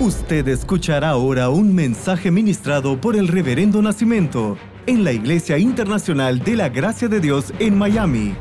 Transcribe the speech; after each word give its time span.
Usted 0.00 0.46
escuchará 0.46 1.08
ahora 1.08 1.48
un 1.50 1.74
mensaje 1.74 2.30
ministrado 2.30 3.00
por 3.00 3.16
el 3.16 3.26
Reverendo 3.26 3.82
Nacimiento 3.82 4.56
en 4.86 5.02
la 5.02 5.10
Iglesia 5.10 5.58
Internacional 5.58 6.38
de 6.38 6.54
la 6.54 6.68
Gracia 6.68 7.08
de 7.08 7.18
Dios 7.18 7.46
en 7.58 7.76
Miami. 7.76 8.36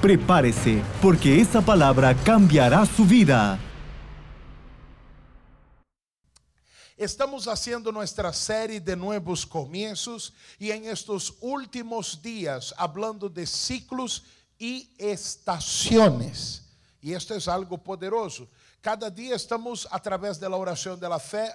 Prepárese, 0.00 0.82
porque 1.02 1.38
esa 1.38 1.60
palabra 1.60 2.14
cambiará 2.14 2.86
su 2.86 3.04
vida. 3.04 3.58
Estamos 6.96 7.46
haciendo 7.46 7.92
nuestra 7.92 8.32
serie 8.32 8.80
de 8.80 8.96
nuevos 8.96 9.44
comienzos 9.44 10.32
y 10.58 10.70
en 10.70 10.86
estos 10.86 11.34
últimos 11.42 12.22
días 12.22 12.74
hablando 12.78 13.28
de 13.28 13.44
ciclos 13.44 14.24
y 14.58 14.88
estaciones. 14.96 16.62
Y 17.02 17.12
esto 17.12 17.34
es 17.34 17.48
algo 17.48 17.76
poderoso. 17.76 18.48
Cada 18.82 19.08
dia 19.08 19.36
estamos 19.36 19.86
a 19.92 20.00
través 20.00 20.40
de 20.40 20.48
la 20.48 20.58
fé, 20.74 20.96
de 20.96 21.08
la 21.08 21.20
fe 21.20 21.52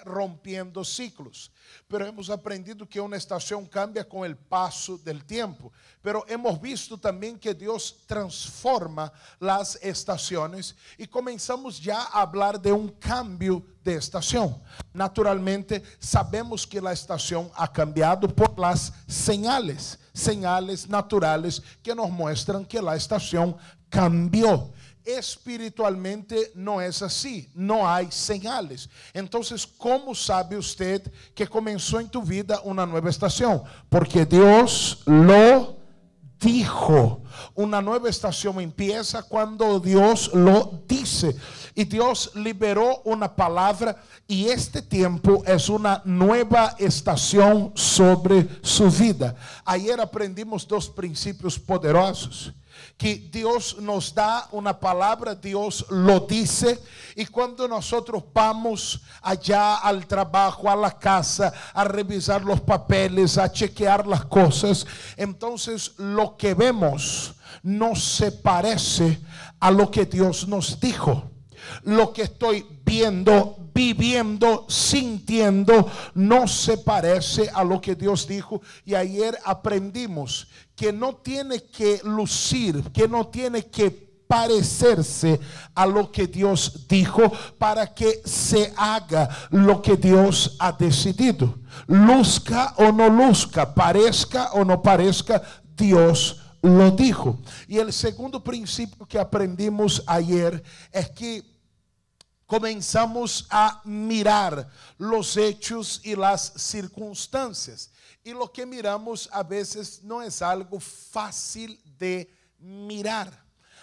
ciclos, 0.82 1.50
pero 1.86 2.06
hemos 2.06 2.30
aprendido 2.30 2.86
que 2.86 2.98
uma 2.98 3.18
estação 3.18 3.66
cambia 3.66 4.02
com 4.02 4.22
o 4.22 4.34
passo 4.48 4.96
del 4.96 5.22
tiempo, 5.22 5.70
pero 6.02 6.24
hemos 6.26 6.58
visto 6.58 6.96
também 6.96 7.36
que 7.36 7.52
Deus 7.52 7.94
transforma 8.06 9.12
as 9.38 9.76
estaciones 9.82 10.74
e 10.98 11.06
começamos 11.06 11.76
já 11.76 11.98
a 11.98 12.22
hablar 12.22 12.56
de 12.56 12.72
um 12.72 12.88
cambio 12.88 13.62
de 13.84 13.94
estação. 13.94 14.62
Naturalmente 14.94 15.82
sabemos 16.00 16.64
que 16.64 16.78
a 16.78 16.92
estação 16.94 17.50
ha 17.54 17.68
cambiado 17.68 18.26
por 18.30 18.58
las 18.58 18.90
señales, 19.06 19.98
señales 20.14 20.88
naturales 20.88 21.60
que 21.82 21.94
nos 21.94 22.08
muestran 22.10 22.64
que 22.64 22.78
a 22.78 22.96
estação 22.96 23.58
cambiou. 23.90 24.72
Espiritualmente 25.04 26.52
não 26.54 26.80
é 26.80 26.88
assim, 26.88 27.46
não 27.54 27.86
há 27.86 28.08
señales. 28.10 28.88
Então, 29.14 29.40
como 29.78 30.14
sabe 30.14 30.56
usted 30.56 31.02
que 31.34 31.46
começou 31.46 32.00
em 32.00 32.06
tu 32.06 32.22
vida 32.22 32.60
uma 32.62 32.84
nova 32.84 33.08
estação? 33.08 33.64
Porque 33.88 34.24
Deus 34.24 35.02
lo 35.06 35.78
dijo. 36.38 37.22
Uma 37.54 37.80
nova 37.80 38.08
estação 38.08 38.60
empieza 38.60 39.22
quando 39.22 39.78
Deus 39.80 40.30
lo 40.32 40.82
dice. 40.86 41.36
E 41.74 41.84
Deus 41.84 42.30
liberou 42.34 43.02
uma 43.04 43.28
palavra 43.28 43.96
e 44.28 44.46
este 44.46 44.82
tempo 44.82 45.42
é 45.46 45.56
uma 45.70 46.02
nova 46.04 46.74
estação 46.78 47.72
sobre 47.74 48.48
sua 48.62 48.88
vida. 48.88 49.36
Ayer 49.64 50.00
aprendimos 50.00 50.64
dois 50.64 50.88
princípios 50.88 51.56
poderosos 51.56 52.52
que 52.96 53.16
Dios 53.32 53.76
nos 53.80 54.14
da 54.14 54.48
una 54.52 54.78
palabra, 54.78 55.34
Dios 55.34 55.86
lo 55.90 56.20
dice, 56.20 56.78
y 57.16 57.26
cuando 57.26 57.66
nosotros 57.68 58.22
vamos 58.32 59.00
allá 59.22 59.76
al 59.76 60.06
trabajo, 60.06 60.70
a 60.70 60.76
la 60.76 60.98
casa, 60.98 61.52
a 61.72 61.84
revisar 61.84 62.44
los 62.44 62.60
papeles, 62.60 63.38
a 63.38 63.50
chequear 63.50 64.06
las 64.06 64.24
cosas, 64.24 64.86
entonces 65.16 65.92
lo 65.98 66.36
que 66.36 66.54
vemos 66.54 67.34
no 67.62 67.94
se 67.94 68.32
parece 68.32 69.20
a 69.60 69.70
lo 69.70 69.90
que 69.90 70.06
Dios 70.06 70.46
nos 70.48 70.78
dijo. 70.80 71.30
Lo 71.82 72.12
que 72.12 72.22
estoy 72.22 72.66
viendo, 72.84 73.56
viviendo, 73.78 74.66
sintiendo, 74.68 75.88
no 76.12 76.48
se 76.48 76.78
parece 76.78 77.48
a 77.54 77.62
lo 77.62 77.80
que 77.80 77.94
Dios 77.94 78.26
dijo. 78.26 78.60
Y 78.84 78.96
ayer 78.96 79.38
aprendimos 79.44 80.48
que 80.74 80.92
no 80.92 81.14
tiene 81.14 81.62
que 81.62 82.00
lucir, 82.02 82.82
que 82.92 83.06
no 83.06 83.28
tiene 83.28 83.66
que 83.66 83.88
parecerse 84.26 85.38
a 85.76 85.86
lo 85.86 86.10
que 86.10 86.26
Dios 86.26 86.88
dijo 86.88 87.30
para 87.56 87.94
que 87.94 88.20
se 88.24 88.74
haga 88.76 89.28
lo 89.50 89.80
que 89.80 89.96
Dios 89.96 90.56
ha 90.58 90.72
decidido. 90.72 91.60
Luzca 91.86 92.74
o 92.78 92.90
no 92.90 93.08
luzca, 93.08 93.76
parezca 93.76 94.50
o 94.54 94.64
no 94.64 94.82
parezca, 94.82 95.40
Dios 95.76 96.42
lo 96.62 96.90
dijo. 96.90 97.38
Y 97.68 97.78
el 97.78 97.92
segundo 97.92 98.42
principio 98.42 99.06
que 99.06 99.20
aprendimos 99.20 100.02
ayer 100.04 100.64
es 100.90 101.10
que 101.10 101.57
comenzamos 102.48 103.46
a 103.50 103.82
mirar 103.84 104.70
los 104.96 105.36
hechos 105.36 106.00
y 106.02 106.16
las 106.16 106.54
circunstancias. 106.56 107.90
Y 108.24 108.30
lo 108.30 108.50
que 108.50 108.64
miramos 108.64 109.28
a 109.30 109.42
veces 109.42 110.02
no 110.02 110.22
es 110.22 110.40
algo 110.40 110.80
fácil 110.80 111.78
de 111.98 112.34
mirar. 112.58 113.30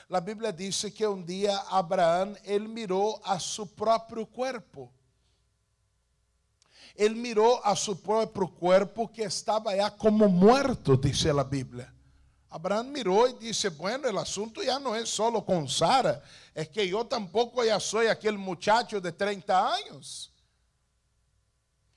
La 0.09 0.19
Biblia 0.19 0.51
dice 0.51 0.91
que 0.91 1.07
un 1.07 1.23
día 1.23 1.59
Abraham, 1.69 2.35
él 2.43 2.67
miró 2.67 3.23
a 3.23 3.39
su 3.39 3.71
propio 3.71 4.25
cuerpo. 4.25 4.91
Él 6.95 7.15
miró 7.15 7.63
a 7.63 7.75
su 7.75 8.01
propio 8.01 8.47
cuerpo 8.47 9.11
que 9.11 9.25
estaba 9.25 9.75
ya 9.75 9.95
como 9.95 10.27
muerto, 10.27 10.97
dice 10.97 11.31
la 11.31 11.43
Biblia. 11.43 11.94
Abraão 12.55 12.85
mirou 12.85 13.27
e 13.27 13.33
disse: 13.33 13.69
bueno, 13.69 14.07
el 14.07 14.17
asunto 14.17 14.63
ya 14.63 14.79
não 14.79 14.95
é 14.95 15.05
solo 15.05 15.41
com 15.41 15.67
Sara, 15.67 16.23
es 16.55 16.69
que 16.69 16.79
eu 16.89 17.03
tampouco 17.03 17.61
ya 17.65 17.81
soy 17.81 18.07
aquele 18.07 18.37
muchacho 18.37 19.01
de 19.01 19.11
30 19.11 19.53
anos." 19.53 20.31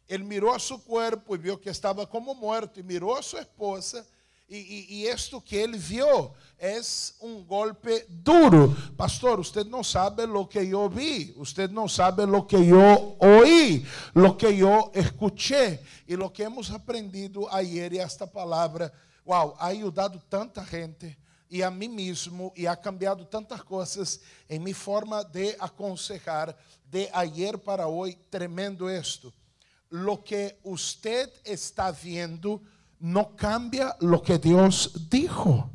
Ele 0.09 0.25
mirou 0.25 0.53
a 0.53 0.59
su 0.59 0.81
cuerpo 0.81 1.37
e 1.37 1.39
viu 1.39 1.57
que 1.59 1.69
estava 1.71 2.05
como 2.09 2.35
muerto 2.35 2.81
e 2.81 2.83
mirou 2.83 3.15
a 3.15 3.23
sua 3.23 3.43
esposa 3.43 4.05
e, 4.49 4.57
e, 4.57 4.87
e 5.03 5.09
isto 5.09 5.41
que 5.41 5.57
ele 5.57 5.77
viu 5.77 6.33
é 6.59 6.81
um 7.21 7.43
golpe 7.45 8.05
duro. 8.09 8.77
Pastor, 8.97 9.37
você 9.39 9.63
não 9.63 9.85
sabe 9.85 10.25
o 10.25 10.47
que 10.47 10.59
eu 10.59 10.89
vi, 10.89 11.33
você 11.37 11.69
não 11.69 11.89
sabe 11.89 12.23
o 12.23 12.43
que 12.43 12.57
eu 12.57 13.17
ouvi, 13.21 13.87
o 14.15 14.35
que 14.35 14.47
eu 14.47 14.91
escutei, 14.95 15.79
e 16.07 16.17
o 16.17 16.31
que 16.31 16.43
hemos 16.43 16.71
aprendido 16.71 17.47
ayer, 17.49 17.93
e 17.93 17.99
esta 17.99 18.27
palavra 18.27 18.93
Uau, 19.29 19.55
ha 19.59 19.67
ajudado 19.67 20.19
tanta 20.31 20.65
gente 20.65 21.15
e 21.51 21.63
a 21.63 21.71
mim 21.71 21.89
mesmo 21.89 22.51
e 22.57 22.67
ha 22.67 22.75
cambiado 22.75 23.27
tantas 23.27 23.61
coisas 23.61 24.21
em 24.49 24.59
minha 24.59 24.75
forma 24.75 25.23
de 25.23 25.55
aconselhar 25.61 26.57
de 26.87 27.11
ayer 27.13 27.59
para 27.59 27.87
hoje. 27.87 28.17
Tremendo 28.31 28.89
esto. 28.89 29.31
Lo 29.91 30.17
que 30.17 30.57
usted 30.65 31.31
está 31.45 31.91
viendo 31.91 32.59
no 33.01 33.37
cambia 33.37 33.97
lo 34.01 34.23
que 34.23 34.39
Deus 34.39 35.09
dijo. 35.09 35.71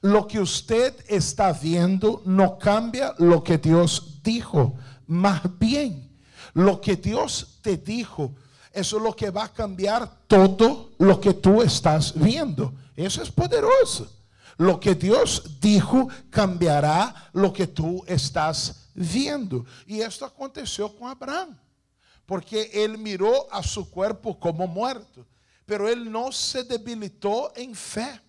Lo 0.00 0.26
que 0.26 0.40
usted 0.40 0.94
está 1.08 1.52
viendo 1.52 2.22
no 2.24 2.58
cambia 2.58 3.14
lo 3.18 3.42
que 3.42 3.58
Dios 3.58 4.20
dijo. 4.22 4.74
Más 5.06 5.42
bien, 5.58 6.10
lo 6.54 6.80
que 6.80 6.96
Dios 6.96 7.58
te 7.62 7.76
dijo 7.76 8.34
eso 8.76 8.98
es 8.98 9.02
lo 9.02 9.16
que 9.16 9.30
va 9.30 9.44
a 9.44 9.52
cambiar 9.52 10.26
todo 10.26 10.90
lo 10.98 11.18
que 11.18 11.32
tú 11.32 11.62
estás 11.62 12.12
viendo. 12.14 12.74
Eso 12.94 13.22
es 13.22 13.30
poderoso. 13.30 14.06
Lo 14.58 14.78
que 14.78 14.94
Dios 14.94 15.58
dijo 15.58 16.08
cambiará 16.28 17.30
lo 17.32 17.54
que 17.54 17.66
tú 17.66 18.04
estás 18.06 18.90
viendo. 18.94 19.64
Y 19.86 20.00
esto 20.02 20.26
aconteció 20.26 20.94
con 20.94 21.08
Abraham. 21.08 21.56
Porque 22.26 22.70
él 22.74 22.98
miró 22.98 23.50
a 23.50 23.62
su 23.62 23.88
cuerpo 23.88 24.38
como 24.38 24.66
muerto. 24.66 25.24
Pero 25.66 25.88
él 25.88 26.10
no 26.10 26.32
se 26.32 26.64
debilitó 26.64 27.52
en 27.54 27.74
fe. 27.74 28.20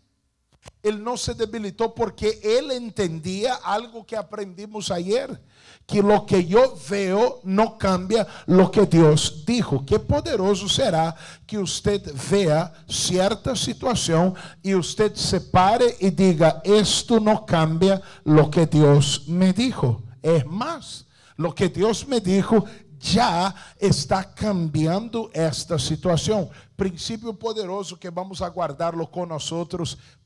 Él 0.83 1.03
no 1.03 1.15
se 1.15 1.33
debilitó 1.33 1.93
porque 1.93 2.39
él 2.43 2.71
entendía 2.71 3.55
algo 3.55 4.05
que 4.05 4.17
aprendimos 4.17 4.91
ayer 4.91 5.39
que 5.87 6.01
lo 6.01 6.25
que 6.25 6.45
yo 6.45 6.77
veo 6.89 7.39
no 7.43 7.77
cambia 7.77 8.27
lo 8.45 8.69
que 8.69 8.85
Dios 8.85 9.45
dijo. 9.45 9.85
Qué 9.85 9.97
poderoso 9.97 10.67
será 10.67 11.15
que 11.45 11.57
usted 11.57 12.13
vea 12.29 12.73
cierta 12.89 13.55
situación 13.55 14.35
y 14.61 14.75
usted 14.75 15.15
se 15.15 15.39
pare 15.39 15.95
y 16.01 16.09
diga, 16.09 16.61
esto 16.65 17.21
no 17.21 17.45
cambia 17.45 18.01
lo 18.25 18.51
que 18.51 18.67
Dios 18.67 19.23
me 19.27 19.53
dijo. 19.53 20.03
Es 20.21 20.45
más, 20.45 21.05
lo 21.37 21.55
que 21.55 21.69
Dios 21.69 22.05
me 22.05 22.19
dijo 22.19 22.65
já 22.99 23.53
está 23.79 24.33
cambiando 24.33 25.29
esta 25.33 25.77
situação. 25.79 26.49
Princípio 26.77 27.33
poderoso 27.33 27.97
que 27.97 28.11
vamos 28.11 28.39
aguardarlo 28.39 29.07
com 29.07 29.25
nós 29.25 29.49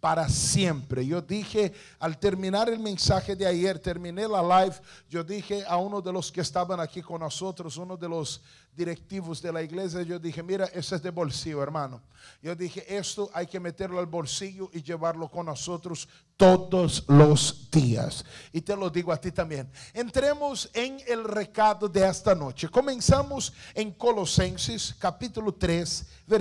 para 0.01 0.27
sempre. 0.27 1.07
Eu 1.09 1.21
dije, 1.21 1.71
al 1.97 2.17
terminar 2.17 2.67
o 2.67 2.77
mensaje 2.77 3.37
de 3.37 3.45
ayer, 3.45 3.79
terminé 3.79 4.27
la 4.27 4.41
live, 4.41 4.75
eu 5.09 5.23
dije 5.23 5.63
a 5.65 5.77
uno 5.77 6.01
de 6.01 6.11
los 6.11 6.29
que 6.29 6.41
estaban 6.41 6.81
aqui 6.81 7.01
com 7.01 7.17
nós, 7.17 7.41
uno 7.77 7.95
de 7.95 8.09
los 8.09 8.41
directivos 8.73 9.41
de 9.41 9.51
la 9.51 9.61
iglesia, 9.61 10.01
yo 10.01 10.17
dije, 10.17 10.41
mira, 10.43 10.65
ese 10.73 10.95
es 10.95 11.01
de 11.01 11.09
bolsillo, 11.09 11.61
hermano. 11.61 12.01
Yo 12.41 12.55
dije, 12.55 12.83
esto 12.87 13.29
hay 13.33 13.47
que 13.47 13.59
meterlo 13.59 13.99
al 13.99 14.05
bolsillo 14.05 14.69
y 14.73 14.81
llevarlo 14.81 15.29
con 15.29 15.45
nosotros 15.47 16.07
todos 16.37 17.03
los 17.07 17.69
días. 17.69 18.25
Y 18.51 18.61
te 18.61 18.75
lo 18.75 18.89
digo 18.89 19.11
a 19.11 19.17
ti 19.17 19.31
también. 19.31 19.69
Entremos 19.93 20.69
en 20.73 20.99
el 21.07 21.23
recado 21.23 21.87
de 21.87 22.07
esta 22.07 22.33
noche. 22.33 22.69
Comenzamos 22.69 23.53
en 23.73 23.91
Colosenses 23.91 24.95
capítulo 24.97 25.53
3, 25.53 26.07
versículo 26.27 26.40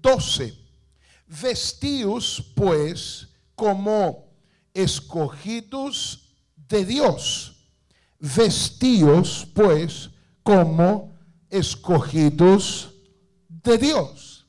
12. 0.00 0.54
Vestíos, 1.26 2.52
pues, 2.54 3.28
como 3.54 4.32
escogidos 4.74 6.34
de 6.56 6.84
Dios. 6.84 7.56
Vestíos, 8.18 9.46
pues, 9.54 10.10
como 10.42 11.18
escogidos 11.48 12.94
de 13.48 13.78
Dios. 13.78 14.46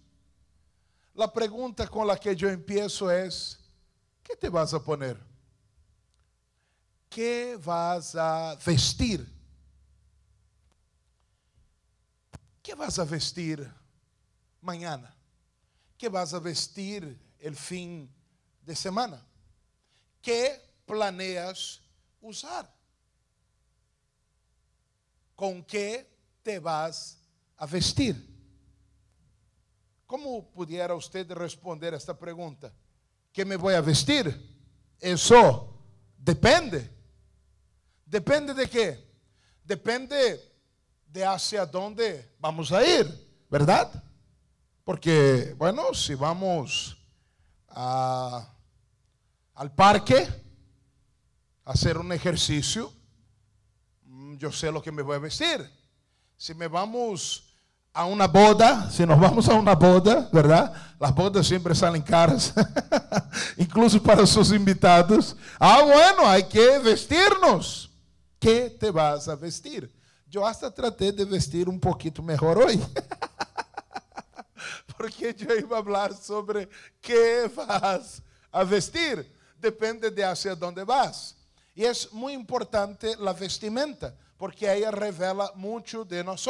La 1.14 1.32
pregunta 1.32 1.88
con 1.88 2.08
la 2.08 2.18
que 2.18 2.36
yo 2.36 2.50
empiezo 2.50 3.12
es, 3.12 3.60
¿qué 4.24 4.36
te 4.36 4.50
vas 4.50 4.74
a 4.74 4.84
poner? 4.84 5.20
¿Qué 7.10 7.60
vas 7.64 8.16
a 8.16 8.58
vestir? 8.66 9.28
¿Qué 12.64 12.74
vas 12.74 12.98
a 12.98 13.04
vestir 13.04 13.81
mañana? 14.62 15.16
¿Qué 15.98 16.10
vas 16.10 16.34
a 16.34 16.40
vestir 16.40 17.20
el 17.40 17.56
fin 17.56 18.10
de 18.62 18.76
semana? 18.76 19.26
¿Qué 20.22 20.62
planeas 20.86 21.82
usar? 22.22 22.72
¿Con 25.36 25.64
qué 25.64 26.08
te 26.44 26.60
vas 26.60 27.18
a 27.58 27.66
vestir? 27.66 28.16
¿Cómo 30.06 30.50
pudiera 30.52 30.94
usted 30.94 31.32
responder 31.32 31.94
a 31.94 31.98
esta 31.98 32.18
pregunta? 32.18 32.72
¿Qué 33.32 33.46
me 33.46 33.56
voy 33.56 33.74
a 33.74 33.82
vestir? 33.82 34.60
Eso 35.00 35.74
depende. 36.18 36.90
¿Depende 38.06 38.54
de 38.54 38.70
qué? 38.70 39.12
Depende 39.64 40.52
de 41.08 41.26
hacia 41.26 41.66
dónde 41.66 42.36
vamos 42.40 42.72
a 42.72 42.86
ir, 42.86 43.08
¿verdad? 43.50 44.04
Porque, 44.92 45.56
bueno, 45.58 45.94
si 45.94 46.16
vamos 46.16 46.98
al 47.70 48.44
parque 49.74 50.28
a 51.64 51.72
hacer 51.72 51.98
un 51.98 52.12
ejercicio, 52.12 52.92
mm, 54.04 54.36
yo 54.36 54.52
sé 54.52 54.70
lo 54.70 54.82
que 54.82 54.92
me 54.92 55.02
voy 55.02 55.16
a 55.16 55.20
vestir. 55.20 55.66
Si 56.36 56.54
me 56.54 56.68
vamos 56.68 57.54
a 57.94 58.04
una 58.04 58.28
boda, 58.28 58.92
si 58.92 59.06
nos 59.06 59.18
vamos 59.18 59.48
a 59.48 59.54
una 59.54 59.76
boda, 59.76 60.28
¿verdad? 60.34 60.74
Las 61.00 61.16
bodas 61.16 61.48
siempre 61.48 61.74
salen 61.74 62.02
caras, 62.02 62.54
incluso 63.56 64.04
para 64.04 64.26
sus 64.26 64.52
invitados. 64.52 65.38
Ah, 65.58 65.84
bueno, 65.86 66.28
hay 66.28 66.44
que 66.44 66.80
vestirnos. 66.80 67.90
¿Qué 68.38 68.70
te 68.78 68.92
vas 68.92 69.30
a 69.30 69.38
vestir? 69.38 69.90
Yo 70.28 70.46
hasta 70.46 70.70
traté 70.70 71.14
de 71.14 71.24
vestir 71.24 71.70
un 71.70 71.80
poquito 71.80 72.22
mejor 72.22 72.58
hoy. 72.58 72.78
porque 75.02 75.36
eu 75.48 75.60
ia 75.60 75.68
falar 75.68 76.14
sobre 76.14 76.70
que 77.02 77.48
vas 77.48 78.22
a 78.52 78.64
vestir. 78.64 79.26
Depende 79.58 80.12
de 80.12 80.24
hacia 80.24 80.54
onde 80.54 80.86
vas. 80.86 81.36
E 81.76 81.86
é 81.86 81.92
muito 82.12 82.40
importante 82.40 83.08
a 83.28 83.32
vestimenta, 83.32 84.16
porque 84.38 84.66
ela 84.66 84.92
revela 84.92 85.52
muito 85.56 86.06
de 86.06 86.22
nós. 86.22 86.46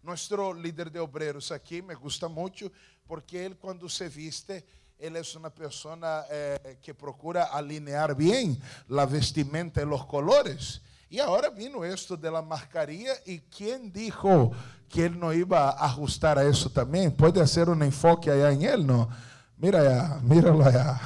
Nosso 0.00 0.52
líder 0.52 0.90
de 0.90 1.00
obreros 1.00 1.50
aqui 1.50 1.82
me 1.82 1.96
gusta 1.96 2.28
muito, 2.28 2.70
porque 3.08 3.36
ele, 3.36 3.56
quando 3.56 3.88
se 3.88 4.08
viste, 4.08 4.64
ele 4.98 5.18
é 5.18 5.22
uma 5.36 5.50
pessoa 5.50 5.98
eh, 6.30 6.76
que 6.80 6.94
procura 6.94 7.48
alinear 7.52 8.14
bem 8.14 8.60
a 8.88 9.04
vestimenta 9.04 9.82
e 9.82 9.84
os 9.84 10.02
colores. 10.02 10.80
Y 11.08 11.20
ahora 11.20 11.50
vino 11.50 11.84
esto 11.84 12.16
de 12.16 12.30
la 12.30 12.42
mascarilla 12.42 13.12
y 13.24 13.38
quién 13.38 13.92
dijo 13.92 14.50
que 14.88 15.06
él 15.06 15.18
no 15.18 15.32
iba 15.32 15.70
a 15.70 15.86
ajustar 15.86 16.38
a 16.38 16.44
eso 16.44 16.68
también. 16.68 17.12
Puede 17.12 17.40
hacer 17.40 17.68
un 17.68 17.82
enfoque 17.82 18.30
allá 18.30 18.50
en 18.50 18.62
él, 18.62 18.86
¿no? 18.86 19.08
Mira 19.56 19.80
allá, 19.80 20.20
míralo 20.22 20.64
allá. 20.64 21.00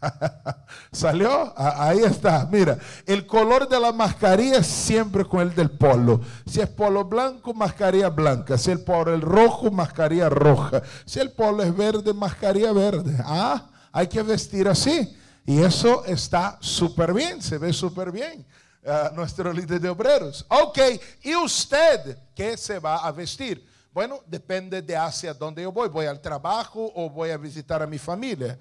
¿Salió? 0.92 1.52
Ahí 1.56 2.00
está. 2.00 2.48
Mira, 2.50 2.78
el 3.06 3.26
color 3.26 3.68
de 3.68 3.78
la 3.78 3.92
mascarilla 3.92 4.58
es 4.58 4.66
siempre 4.66 5.24
con 5.24 5.40
el 5.40 5.54
del 5.54 5.70
polo. 5.70 6.20
Si 6.46 6.60
es 6.60 6.68
polo 6.68 7.04
blanco, 7.04 7.52
mascarilla 7.52 8.08
blanca. 8.08 8.56
Si 8.56 8.70
el 8.70 8.80
polo 8.80 9.14
es 9.14 9.20
rojo, 9.20 9.70
mascarilla 9.70 10.28
roja. 10.28 10.82
Si 11.04 11.18
el 11.18 11.32
polo 11.32 11.62
es 11.62 11.76
verde, 11.76 12.14
mascarilla 12.14 12.72
verde. 12.72 13.16
Ah, 13.24 13.68
hay 13.92 14.06
que 14.06 14.22
vestir 14.22 14.68
así. 14.68 15.16
Y 15.44 15.60
eso 15.60 16.04
está 16.04 16.56
súper 16.60 17.12
bien, 17.12 17.42
se 17.42 17.58
ve 17.58 17.72
súper 17.72 18.12
bien. 18.12 18.46
Uh, 18.82 19.14
nuestro 19.14 19.52
líder 19.52 19.78
de 19.78 19.90
obreros. 19.90 20.46
Ok, 20.48 20.78
¿y 21.22 21.36
usted 21.36 22.16
qué 22.34 22.56
se 22.56 22.78
va 22.78 22.96
a 22.96 23.12
vestir? 23.12 23.62
Bueno, 23.92 24.20
depende 24.26 24.80
de 24.80 24.96
hacia 24.96 25.34
dónde 25.34 25.60
yo 25.60 25.70
voy. 25.70 25.90
¿Voy 25.90 26.06
al 26.06 26.18
trabajo 26.18 26.90
o 26.94 27.10
voy 27.10 27.28
a 27.28 27.36
visitar 27.36 27.82
a 27.82 27.86
mi 27.86 27.98
familia? 27.98 28.58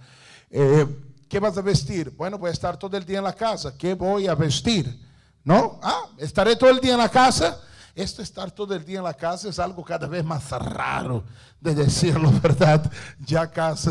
Eh, 0.49 0.85
¿Qué 1.29 1.39
vas 1.39 1.57
a 1.57 1.61
vestir? 1.61 2.09
Bueno, 2.09 2.37
voy 2.37 2.49
a 2.49 2.53
estar 2.53 2.75
todo 2.75 2.97
el 2.97 3.05
día 3.05 3.19
en 3.19 3.23
la 3.23 3.33
casa. 3.33 3.73
¿Qué 3.77 3.93
voy 3.93 4.27
a 4.27 4.35
vestir? 4.35 4.99
¿No? 5.41 5.79
Ah, 5.81 6.09
estaré 6.17 6.57
todo 6.57 6.69
el 6.69 6.81
día 6.81 6.93
en 6.93 6.99
la 6.99 7.09
casa. 7.09 7.61
Esto 7.99 8.21
estar 8.21 8.49
todo 8.49 8.73
el 8.73 8.85
día 8.85 8.99
en 8.99 9.03
la 9.03 9.13
casa 9.13 9.49
es 9.49 9.59
algo 9.59 9.83
cada 9.83 10.07
vez 10.07 10.23
más 10.23 10.49
raro 10.51 11.21
de 11.59 11.75
decirlo, 11.75 12.31
¿verdad? 12.41 12.89
Ya 13.19 13.51
casi 13.51 13.89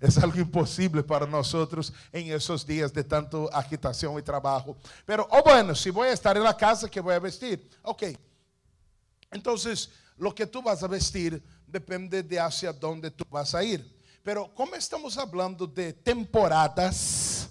es 0.00 0.16
algo 0.16 0.38
imposible 0.38 1.02
para 1.02 1.26
nosotros 1.26 1.92
en 2.12 2.32
esos 2.32 2.64
días 2.64 2.92
de 2.92 3.02
tanto 3.02 3.52
agitación 3.52 4.16
y 4.16 4.22
trabajo. 4.22 4.76
Pero, 5.04 5.26
oh 5.28 5.42
bueno, 5.42 5.74
si 5.74 5.90
voy 5.90 6.06
a 6.06 6.12
estar 6.12 6.36
en 6.36 6.44
la 6.44 6.56
casa, 6.56 6.88
¿qué 6.88 7.00
voy 7.00 7.14
a 7.14 7.18
vestir? 7.18 7.68
Ok. 7.82 8.04
Entonces, 9.28 9.90
lo 10.16 10.32
que 10.32 10.46
tú 10.46 10.62
vas 10.62 10.84
a 10.84 10.86
vestir 10.86 11.42
depende 11.66 12.22
de 12.22 12.38
hacia 12.38 12.72
dónde 12.72 13.10
tú 13.10 13.24
vas 13.28 13.56
a 13.56 13.64
ir. 13.64 13.92
Pero 14.22 14.54
como 14.54 14.76
estamos 14.76 15.18
hablando 15.18 15.66
de 15.66 15.92
temporadas 15.94 17.50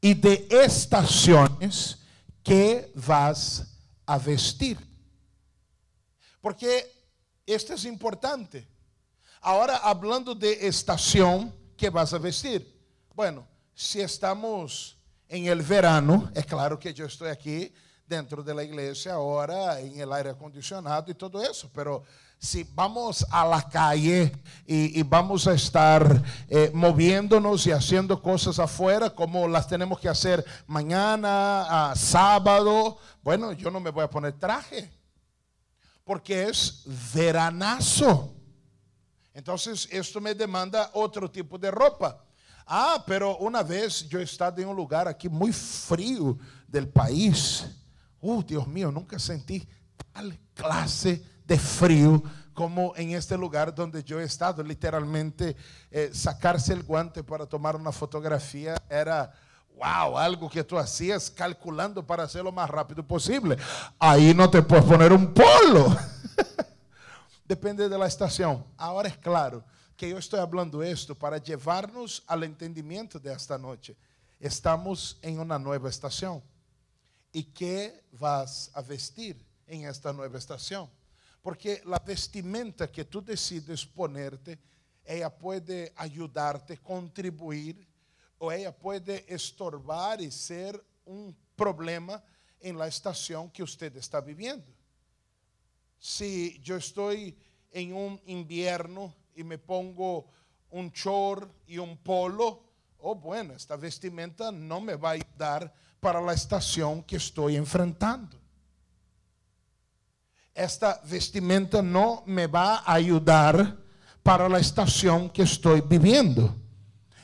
y 0.00 0.14
de 0.14 0.48
estaciones, 0.50 2.00
¿qué 2.42 2.90
vas 2.96 3.72
a 4.04 4.18
vestir? 4.18 4.87
Porque 6.40 6.90
esto 7.46 7.74
es 7.74 7.84
importante. 7.84 8.68
Ahora, 9.40 9.76
hablando 9.78 10.34
de 10.34 10.66
estación, 10.66 11.54
¿qué 11.76 11.90
vas 11.90 12.12
a 12.12 12.18
vestir? 12.18 12.76
Bueno, 13.14 13.46
si 13.74 14.00
estamos 14.00 14.98
en 15.28 15.46
el 15.46 15.62
verano, 15.62 16.30
es 16.34 16.44
claro 16.44 16.78
que 16.78 16.92
yo 16.92 17.06
estoy 17.06 17.28
aquí 17.28 17.72
dentro 18.06 18.42
de 18.42 18.54
la 18.54 18.64
iglesia 18.64 19.14
ahora 19.14 19.78
en 19.80 20.00
el 20.00 20.12
aire 20.12 20.30
acondicionado 20.30 21.10
y 21.10 21.14
todo 21.14 21.42
eso, 21.42 21.70
pero 21.74 22.02
si 22.38 22.66
vamos 22.74 23.26
a 23.30 23.46
la 23.46 23.68
calle 23.68 24.32
y, 24.64 25.02
vamos 25.02 25.46
a 25.46 25.54
estar 25.54 26.22
eh, 26.48 26.70
moviéndonos 26.72 27.66
y 27.66 27.72
haciendo 27.72 28.22
cosas 28.22 28.58
afuera 28.58 29.10
como 29.10 29.46
las 29.46 29.68
tenemos 29.68 30.00
que 30.00 30.08
hacer 30.08 30.44
mañana, 30.66 31.92
sábado, 31.96 32.96
bueno, 33.22 33.52
yo 33.52 33.70
no 33.70 33.80
me 33.80 33.90
voy 33.90 34.04
a 34.04 34.10
poner 34.10 34.32
traje 34.38 34.90
porque 36.08 36.44
es 36.44 36.84
veranazo. 37.12 38.34
Entonces, 39.34 39.86
esto 39.92 40.22
me 40.22 40.34
demanda 40.34 40.88
otro 40.94 41.30
tipo 41.30 41.58
de 41.58 41.70
ropa. 41.70 42.24
Ah, 42.66 43.04
pero 43.06 43.36
una 43.36 43.62
vez 43.62 44.08
yo 44.08 44.18
he 44.18 44.22
estado 44.22 44.62
en 44.62 44.68
un 44.68 44.76
lugar 44.76 45.06
aquí 45.06 45.28
muy 45.28 45.52
frío 45.52 46.38
del 46.66 46.88
país. 46.88 47.66
Uh, 48.22 48.42
Dios 48.42 48.66
mío, 48.66 48.90
nunca 48.90 49.18
sentí 49.18 49.68
tal 50.10 50.34
clase 50.54 51.22
de 51.44 51.58
frío 51.58 52.22
como 52.54 52.96
en 52.96 53.10
este 53.10 53.36
lugar 53.36 53.74
donde 53.74 54.02
yo 54.02 54.18
he 54.18 54.24
estado. 54.24 54.62
Literalmente, 54.62 55.56
eh, 55.90 56.08
sacarse 56.14 56.72
el 56.72 56.84
guante 56.84 57.22
para 57.22 57.44
tomar 57.44 57.76
una 57.76 57.92
fotografía 57.92 58.82
era 58.88 59.30
wow, 59.78 60.18
algo 60.18 60.48
que 60.50 60.64
tú 60.64 60.76
hacías 60.76 61.30
calculando 61.30 62.04
para 62.04 62.24
hacerlo 62.24 62.50
lo 62.50 62.52
más 62.52 62.68
rápido 62.68 63.06
posible. 63.06 63.56
Ahí 63.98 64.34
no 64.34 64.50
te 64.50 64.62
puedes 64.62 64.84
poner 64.84 65.12
un 65.12 65.32
polo. 65.32 65.96
Depende 67.44 67.88
de 67.88 67.98
la 67.98 68.06
estación. 68.06 68.64
Ahora 68.76 69.08
es 69.08 69.16
claro 69.16 69.64
que 69.96 70.10
yo 70.10 70.18
estoy 70.18 70.40
hablando 70.40 70.82
esto 70.82 71.14
para 71.14 71.38
llevarnos 71.38 72.22
al 72.26 72.44
entendimiento 72.44 73.18
de 73.18 73.32
esta 73.32 73.56
noche. 73.56 73.96
Estamos 74.38 75.18
en 75.22 75.40
una 75.40 75.58
nueva 75.58 75.88
estación. 75.88 76.42
¿Y 77.32 77.44
qué 77.44 78.04
vas 78.12 78.70
a 78.74 78.82
vestir 78.82 79.44
en 79.66 79.86
esta 79.86 80.12
nueva 80.12 80.38
estación? 80.38 80.88
Porque 81.42 81.82
la 81.84 81.98
vestimenta 81.98 82.90
que 82.90 83.04
tú 83.04 83.22
decides 83.22 83.84
ponerte, 83.86 84.58
ella 85.04 85.30
puede 85.30 85.92
ayudarte, 85.96 86.78
contribuir 86.78 87.87
o 88.38 88.52
ella 88.52 88.76
puede 88.76 89.24
estorbar 89.32 90.20
y 90.20 90.30
ser 90.30 90.82
un 91.04 91.36
problema 91.56 92.22
en 92.60 92.78
la 92.78 92.86
estación 92.86 93.50
que 93.50 93.62
usted 93.62 93.96
está 93.96 94.20
viviendo. 94.20 94.66
Si 95.98 96.60
yo 96.60 96.76
estoy 96.76 97.36
en 97.72 97.94
un 97.94 98.20
invierno 98.26 99.14
y 99.34 99.42
me 99.42 99.58
pongo 99.58 100.26
un 100.70 100.90
short 100.90 101.50
y 101.66 101.78
un 101.78 101.96
polo, 101.98 102.62
oh 102.98 103.14
bueno, 103.14 103.54
esta 103.54 103.76
vestimenta 103.76 104.52
no 104.52 104.80
me 104.80 104.94
va 104.94 105.10
a 105.10 105.12
ayudar 105.12 105.74
para 106.00 106.20
la 106.20 106.32
estación 106.32 107.02
que 107.02 107.16
estoy 107.16 107.56
enfrentando. 107.56 108.38
Esta 110.54 111.00
vestimenta 111.04 111.82
no 111.82 112.22
me 112.26 112.46
va 112.46 112.78
a 112.78 112.94
ayudar 112.94 113.76
para 114.22 114.48
la 114.48 114.58
estación 114.58 115.30
que 115.30 115.42
estoy 115.42 115.80
viviendo 115.80 116.54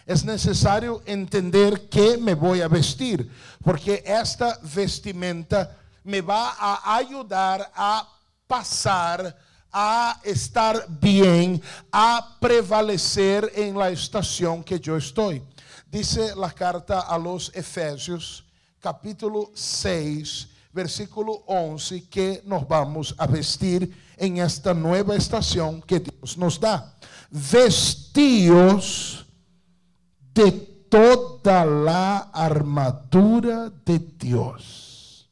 es 0.06 0.24
necesario 0.24 1.02
entender 1.06 1.88
qué 1.88 2.16
me 2.18 2.34
voy 2.34 2.60
a 2.60 2.68
vestir, 2.68 3.30
porque 3.62 4.02
esta 4.06 4.58
vestimenta 4.74 5.76
me 6.02 6.20
va 6.20 6.54
a 6.58 6.96
ayudar 6.96 7.70
a 7.74 8.08
pasar 8.46 9.34
a 9.76 10.20
estar 10.22 10.86
bien, 10.88 11.60
a 11.90 12.36
prevalecer 12.40 13.50
en 13.56 13.76
la 13.76 13.90
estación 13.90 14.62
que 14.62 14.78
yo 14.78 14.96
estoy. 14.96 15.42
Dice 15.90 16.36
la 16.36 16.52
carta 16.52 17.00
a 17.00 17.18
los 17.18 17.50
Efesios, 17.52 18.44
capítulo 18.78 19.50
6, 19.52 20.48
versículo 20.72 21.42
11, 21.46 22.08
que 22.08 22.40
nos 22.46 22.68
vamos 22.68 23.16
a 23.18 23.26
vestir 23.26 24.00
en 24.16 24.38
esta 24.38 24.72
nueva 24.72 25.16
estación 25.16 25.82
que 25.82 25.98
Dios 25.98 26.38
nos 26.38 26.60
da. 26.60 26.94
Vestíos 27.28 29.23
de 30.34 30.50
toda 30.90 31.64
la 31.64 32.18
armadura 32.18 33.70
de 33.70 33.98
Dios 33.98 35.30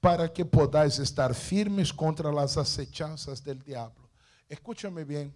para 0.00 0.32
que 0.32 0.44
podáis 0.44 0.98
estar 0.98 1.32
firmes 1.32 1.92
contra 1.92 2.32
las 2.32 2.56
acechanzas 2.56 3.44
del 3.44 3.62
diablo. 3.62 4.10
Escúchame 4.48 5.04
bien. 5.04 5.32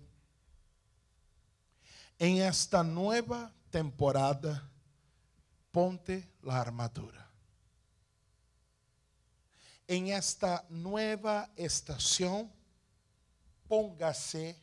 En 2.19 2.39
esta 2.39 2.83
nueva 2.83 3.55
temporada, 3.71 4.69
ponte 5.71 6.29
la 6.43 6.61
armadura. 6.61 7.31
En 9.87 10.09
esta 10.09 10.65
nueva 10.69 11.49
estación, 11.55 12.51
póngase 13.69 14.61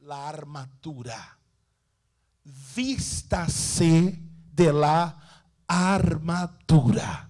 la 0.00 0.28
armadura. 0.28 1.37
Vístase 2.74 4.18
de 4.54 4.72
la 4.72 5.16
armadura 5.66 7.28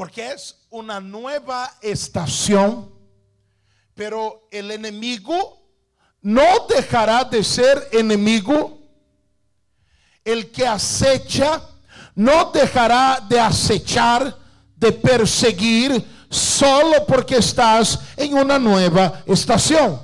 porque 0.00 0.32
es 0.32 0.56
una 0.70 0.98
nueva 0.98 1.70
estación, 1.82 2.90
pero 3.94 4.48
el 4.50 4.70
enemigo 4.70 5.60
no 6.22 6.42
dejará 6.74 7.22
de 7.24 7.44
ser 7.44 7.86
enemigo. 7.92 8.78
El 10.24 10.50
que 10.50 10.66
acecha 10.66 11.60
no 12.14 12.50
dejará 12.50 13.22
de 13.28 13.38
acechar, 13.38 14.38
de 14.74 14.90
perseguir, 14.90 16.02
solo 16.30 17.04
porque 17.06 17.36
estás 17.36 17.98
en 18.16 18.32
una 18.38 18.58
nueva 18.58 19.22
estación. 19.26 20.00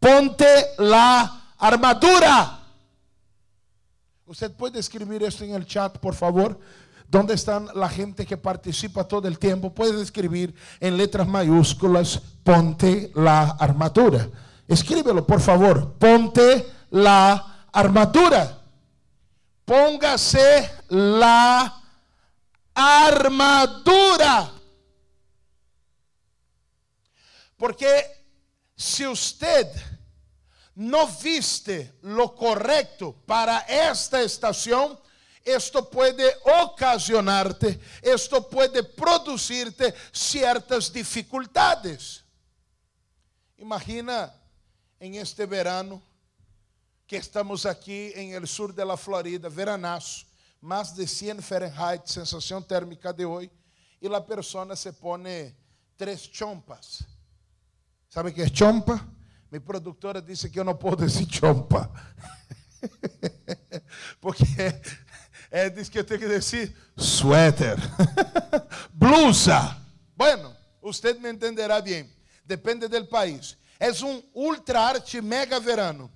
Ponte 0.00 0.46
la 0.78 1.54
armadura. 1.58 2.55
Usted 4.26 4.50
puede 4.50 4.80
escribir 4.80 5.22
esto 5.22 5.44
en 5.44 5.54
el 5.54 5.64
chat, 5.64 5.98
por 5.98 6.14
favor. 6.14 6.58
¿Dónde 7.08 7.34
están 7.34 7.68
la 7.74 7.88
gente 7.88 8.26
que 8.26 8.36
participa 8.36 9.06
todo 9.06 9.28
el 9.28 9.38
tiempo? 9.38 9.72
Puedes 9.72 10.00
escribir 10.00 10.52
en 10.80 10.96
letras 10.96 11.28
mayúsculas, 11.28 12.20
ponte 12.42 13.12
la 13.14 13.50
armadura. 13.50 14.28
Escríbelo, 14.66 15.24
por 15.24 15.40
favor. 15.40 15.92
Ponte 15.92 16.66
la 16.90 17.68
armadura. 17.72 18.58
Póngase 19.64 20.70
la 20.88 21.80
armadura. 22.74 24.50
Porque 27.56 28.04
si 28.74 29.06
usted 29.06 29.68
no 30.76 31.08
viste 31.08 31.94
lo 32.02 32.34
correcto 32.34 33.14
para 33.26 33.60
esta 33.60 34.20
estación, 34.20 34.98
esto 35.42 35.88
puede 35.88 36.34
ocasionarte, 36.62 37.80
esto 38.02 38.46
puede 38.48 38.82
producirte 38.82 39.94
ciertas 40.12 40.92
dificultades. 40.92 42.22
Imagina 43.56 44.34
en 45.00 45.14
este 45.14 45.46
verano 45.46 46.02
que 47.06 47.16
estamos 47.16 47.64
aquí 47.64 48.12
en 48.14 48.34
el 48.34 48.46
sur 48.46 48.74
de 48.74 48.84
la 48.84 48.98
Florida, 48.98 49.48
veranazo, 49.48 50.26
más 50.60 50.94
de 50.94 51.06
100 51.06 51.42
Fahrenheit, 51.42 52.04
sensación 52.04 52.66
térmica 52.66 53.12
de 53.14 53.24
hoy, 53.24 53.50
y 53.98 54.08
la 54.08 54.26
persona 54.26 54.76
se 54.76 54.92
pone 54.92 55.56
tres 55.96 56.30
chompas. 56.30 57.02
¿Sabe 58.08 58.34
qué 58.34 58.42
es 58.42 58.52
chompa? 58.52 59.15
Mi 59.50 59.60
productora 59.60 60.20
dice 60.20 60.50
que 60.50 60.56
yo 60.56 60.64
no 60.64 60.78
puedo 60.78 60.96
decir 60.96 61.26
chompa. 61.26 61.90
Porque 64.20 64.44
é, 65.50 65.70
diz 65.70 65.88
que 65.88 65.98
eu 65.98 66.04
tenho 66.04 66.20
que 66.20 66.28
dizer 66.28 66.74
suéter, 66.96 67.76
blusa. 68.92 69.80
Bueno, 70.16 70.54
usted 70.82 71.18
me 71.18 71.30
entenderá 71.30 71.80
bem. 71.80 72.10
Depende 72.44 72.88
do 72.88 73.06
país. 73.06 73.56
É 73.78 73.90
um 74.04 74.22
ultra 74.34 74.80
arte 74.80 75.20
mega 75.20 75.60
verano. 75.60 76.10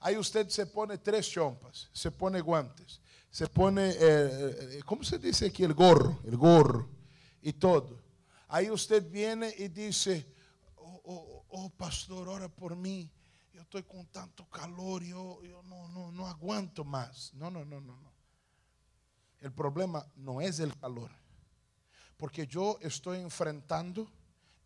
Aí 0.00 0.16
usted 0.16 0.48
se 0.48 0.64
pone 0.66 0.96
três 0.96 1.26
chompas, 1.26 1.88
se 1.92 2.10
pone 2.10 2.40
guantes, 2.40 3.00
se 3.30 3.46
pone, 3.48 3.82
eh, 3.98 4.80
como 4.86 5.02
se 5.02 5.18
diz 5.18 5.42
aqui, 5.42 5.64
o 5.64 5.74
gorro, 5.74 6.20
o 6.24 6.36
gorro 6.36 6.88
e 7.42 7.52
todo. 7.52 8.00
Aí 8.48 8.70
usted 8.70 9.02
viene 9.10 9.52
e 9.58 9.68
diz, 9.68 10.08
oh, 11.08 11.44
oh 11.48 11.70
pastor, 11.70 12.28
ora 12.28 12.48
por 12.48 12.76
mim. 12.76 13.10
Eu 13.54 13.62
estou 13.62 13.82
com 13.82 14.04
tanto 14.04 14.44
calor 14.46 15.02
e 15.02 15.10
eu, 15.10 15.40
eu 15.42 15.62
não, 15.64 15.88
não, 15.88 16.12
não 16.12 16.26
aguento 16.26 16.84
mais. 16.84 17.32
Não, 17.32 17.50
não, 17.50 17.64
não, 17.64 17.80
não. 17.80 18.12
El 19.40 19.52
problema 19.52 20.04
no 20.16 20.40
es 20.40 20.58
el 20.58 20.76
calor, 20.76 21.10
porque 22.16 22.44
yo 22.46 22.76
estoy 22.80 23.20
enfrentando 23.20 24.10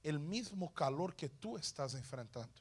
el 0.03 0.19
mismo 0.19 0.73
calor 0.73 1.15
que 1.15 1.29
tú 1.29 1.59
estás 1.59 1.95
enfrentando. 1.95 2.61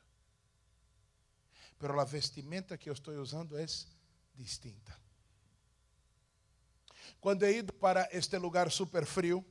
Pero 1.78 1.96
la 1.96 2.04
vestimenta 2.06 2.78
que 2.78 2.88
yo 2.88 2.94
estoy 2.94 3.16
usando 3.16 3.58
es 3.58 3.88
distinta. 4.34 5.00
Cuando 7.20 7.46
he 7.46 7.54
ido 7.54 7.74
para 7.74 8.04
este 8.04 8.38
lugar 8.40 8.70
súper 8.70 9.06
frío, 9.06 9.44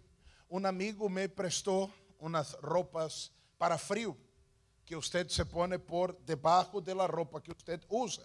un 0.48 0.66
amigo 0.66 1.08
me 1.08 1.28
prestó 1.28 1.90
unas 2.18 2.52
ropas 2.60 3.32
para 3.60 3.76
frío 3.76 4.16
que 4.86 4.96
usted 4.96 5.28
se 5.28 5.44
pone 5.44 5.78
por 5.78 6.18
debajo 6.24 6.80
de 6.80 6.94
la 6.94 7.06
ropa 7.06 7.42
que 7.42 7.50
usted 7.50 7.78
usa 7.90 8.24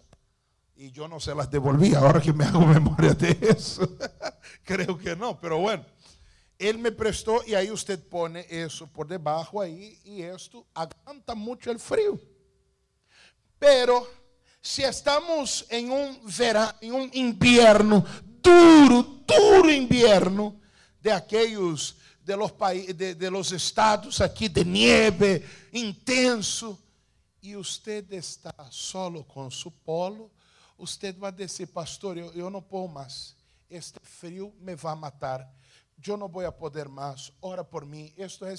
y 0.78 0.92
yo 0.92 1.10
no 1.10 1.20
se 1.20 1.36
las 1.36 1.52
devolví. 1.52 1.94
Ahora 1.94 2.22
que 2.22 2.32
me 2.32 2.46
hago 2.46 2.62
memoria 2.66 3.14
de 3.14 3.38
eso, 3.42 3.98
creo 4.64 4.98
que 4.98 5.14
no, 5.14 5.38
pero 5.38 5.58
bueno. 5.58 5.86
Él 6.58 6.78
me 6.78 6.94
prestó 6.94 7.44
y 7.46 7.54
ahí 7.54 7.70
usted 7.70 8.02
pone 8.08 8.46
eso 8.50 8.88
por 8.88 9.10
debajo 9.10 9.60
ahí 9.60 10.00
y 10.06 10.22
esto 10.22 10.66
aguanta 10.74 11.36
mucho 11.36 11.70
el 11.70 11.80
frío. 11.80 12.18
Pero 13.60 14.08
si 14.62 14.84
estamos 14.84 15.66
en 15.70 15.92
un 15.92 16.22
verano, 16.38 16.78
en 16.80 16.94
un 16.94 17.10
invierno 17.12 18.06
duro, 18.42 19.22
duro 19.28 19.70
invierno 19.70 20.62
de 21.02 21.12
aquellos 21.12 21.98
de 22.26 22.36
los, 22.36 22.52
de, 22.96 23.14
de 23.14 23.30
los 23.30 23.52
estados 23.52 24.20
aqui 24.20 24.50
de 24.50 24.66
nieve 24.66 25.46
intenso, 25.72 26.78
e 27.40 27.56
você 27.56 28.04
está 28.10 28.52
solo 28.72 29.24
com 29.24 29.52
seu 29.52 29.70
polo, 29.70 30.32
você 30.76 31.12
vai 31.12 31.32
dizer, 31.32 31.68
pastor, 31.68 32.18
eu, 32.18 32.34
eu 32.34 32.50
não 32.50 32.64
posso 32.64 32.92
mais, 32.92 33.36
este 33.70 34.00
frio 34.02 34.52
me 34.60 34.76
vai 34.76 34.96
matar, 34.96 35.48
eu 36.06 36.18
não 36.18 36.28
vou 36.28 36.52
poder 36.52 36.90
mais, 36.90 37.32
ora 37.44 37.64
por 37.64 37.86
mim, 37.86 38.12
isto 38.18 38.44
é 38.44 38.56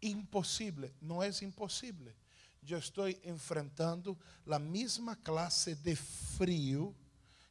impossível, 0.00 0.90
não 1.00 1.22
é 1.22 1.28
impossível. 1.42 2.12
Eu 2.68 2.78
estou 2.78 3.08
enfrentando 3.08 4.18
a 4.50 4.58
mesma 4.58 5.14
classe 5.14 5.74
de 5.76 5.94
frio 5.94 6.96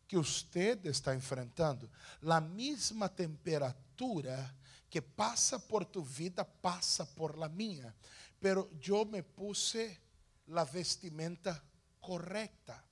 que 0.08 0.18
você 0.18 0.78
está 0.84 1.16
enfrentando, 1.16 1.90
a 2.28 2.42
mesma 2.42 3.08
temperatura 3.08 4.54
que 4.90 5.02
pasa 5.02 5.60
por 5.60 5.86
tu 5.86 6.04
vida 6.04 6.44
pasa 6.46 7.06
por 7.06 7.38
la 7.38 7.50
mía, 7.50 7.94
pero 8.40 8.70
yo 8.80 9.06
me 9.06 9.24
puse 9.24 10.00
la 10.48 10.66
vestimenta 10.66 11.62
correcta. 12.00 12.84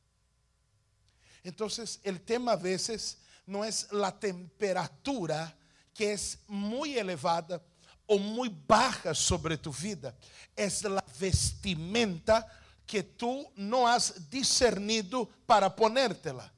Entonces, 1.44 2.00
el 2.04 2.22
tema 2.22 2.54
a 2.54 2.58
veces 2.58 3.20
no 3.46 3.64
es 3.64 3.92
la 3.92 4.18
temperatura 4.18 5.56
que 5.94 6.14
es 6.14 6.40
muy 6.48 6.98
elevada 6.98 7.62
o 8.06 8.18
muy 8.18 8.50
baja 8.68 9.14
sobre 9.14 9.58
tu 9.58 9.72
vida, 9.72 10.16
es 10.56 10.84
la 10.84 11.04
vestimenta 11.20 12.48
que 12.86 13.04
tú 13.04 13.50
no 13.56 13.88
has 13.88 14.30
discernido 14.30 15.30
para 15.46 15.74
ponértela. 15.74 16.52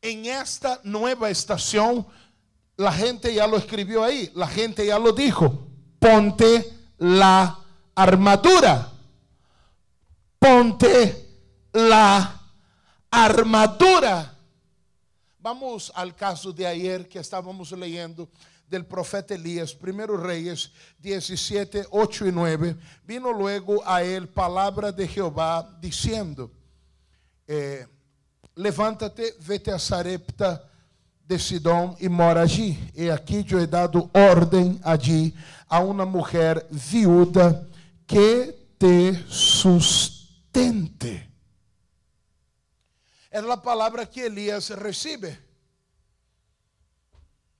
En 0.00 0.26
esta 0.26 0.80
nueva 0.84 1.30
estación, 1.30 2.06
la 2.78 2.92
gente 2.92 3.34
ya 3.34 3.46
lo 3.46 3.56
escribió 3.56 4.04
ahí, 4.04 4.30
la 4.34 4.46
gente 4.46 4.86
ya 4.86 5.00
lo 5.00 5.12
dijo, 5.12 5.66
ponte 5.98 6.64
la 6.98 7.58
armadura, 7.94 8.92
ponte 10.38 11.26
la 11.72 12.40
armadura. 13.10 14.32
Vamos 15.40 15.90
al 15.92 16.14
caso 16.14 16.52
de 16.52 16.68
ayer 16.68 17.08
que 17.08 17.18
estábamos 17.18 17.72
leyendo 17.72 18.28
del 18.68 18.86
profeta 18.86 19.34
Elías, 19.34 19.74
primero 19.74 20.16
Reyes 20.16 20.70
17, 21.00 21.86
8 21.90 22.26
y 22.28 22.32
9, 22.32 22.76
vino 23.02 23.32
luego 23.32 23.82
a 23.84 24.04
él 24.04 24.28
palabra 24.28 24.92
de 24.92 25.08
Jehová 25.08 25.76
diciendo, 25.80 26.52
eh, 27.44 27.88
levántate, 28.54 29.34
vete 29.40 29.72
a 29.72 29.80
Sarepta 29.80 30.67
de 31.28 31.38
Sidom 31.38 31.94
e 32.00 32.08
mora 32.08 32.40
allí. 32.40 32.90
E 32.94 33.10
aqui 33.10 33.44
eu 33.50 33.60
he 33.60 33.64
é 33.64 33.66
dado 33.66 34.10
ordem 34.14 34.80
ali 34.82 35.36
a 35.68 35.80
uma 35.80 36.06
mulher 36.06 36.66
viúva 36.70 37.68
que 38.06 38.54
te 38.78 39.12
sustente. 39.28 41.28
É 43.30 43.40
a 43.40 43.56
palavra 43.58 44.06
que 44.06 44.20
Elias 44.20 44.70
recebe. 44.70 45.38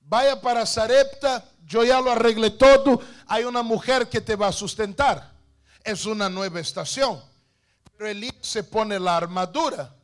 Vaya 0.01 0.39
para 0.39 0.65
Sarepta, 0.65 1.45
eu 1.71 1.87
já 1.87 1.99
lo 1.99 2.11
arreglé 2.11 2.49
todo. 2.49 2.99
Há 3.27 3.41
uma 3.41 3.63
mulher 3.63 4.07
que 4.07 4.23
te 4.23 4.35
vai 4.35 4.51
sustentar. 4.51 5.37
É 5.85 5.93
uma 6.07 6.31
nova 6.31 6.59
estação. 6.59 7.23
Pero 7.99 8.09
Elias 8.09 8.35
se 8.41 8.63
põe 8.63 8.95
a 8.95 9.13
armadura. 9.13 9.95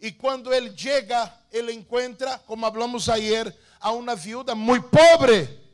E 0.00 0.12
quando 0.12 0.54
ele 0.54 0.72
chega 0.76 1.37
él 1.50 1.70
encuentra, 1.70 2.38
como 2.44 2.66
hablamos 2.66 3.08
ayer, 3.08 3.56
a 3.80 3.92
una 3.92 4.14
viuda 4.14 4.54
muy 4.54 4.80
pobre. 4.80 5.66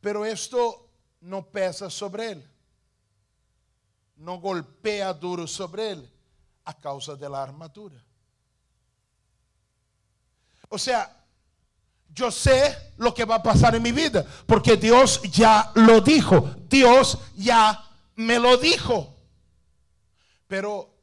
Pero 0.00 0.24
esto 0.24 0.88
no 1.20 1.46
pesa 1.46 1.88
sobre 1.88 2.32
él. 2.32 2.50
No 4.16 4.38
golpea 4.40 5.12
duro 5.12 5.46
sobre 5.46 5.92
él 5.92 6.12
a 6.64 6.74
causa 6.74 7.14
de 7.14 7.28
la 7.28 7.42
armadura. 7.42 8.02
O 10.68 10.78
sea, 10.78 11.22
yo 12.14 12.30
sé 12.30 12.92
lo 12.98 13.14
que 13.14 13.24
va 13.24 13.36
a 13.36 13.42
pasar 13.42 13.74
en 13.74 13.82
mi 13.82 13.92
vida, 13.92 14.24
porque 14.46 14.76
Dios 14.76 15.20
ya 15.22 15.70
lo 15.74 16.00
dijo, 16.00 16.54
Dios 16.68 17.18
ya 17.36 17.84
me 18.16 18.38
lo 18.38 18.56
dijo. 18.56 19.16
Pero 20.46 20.94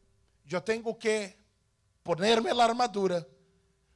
yo 0.46 0.62
tengo 0.64 0.98
que 0.98 1.39
ponerme 2.10 2.52
la 2.56 2.64
armadura, 2.64 3.24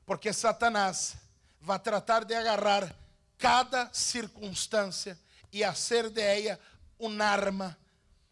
porque 0.06 0.32
Satanás 0.32 1.16
vai 1.60 1.80
tratar 1.80 2.24
de 2.24 2.36
agarrar 2.36 2.96
cada 3.40 3.90
circunstância 3.92 5.18
e 5.52 5.64
fazer 5.64 6.12
de 6.12 6.22
ella 6.22 6.60
um 7.00 7.20
arma, 7.20 7.76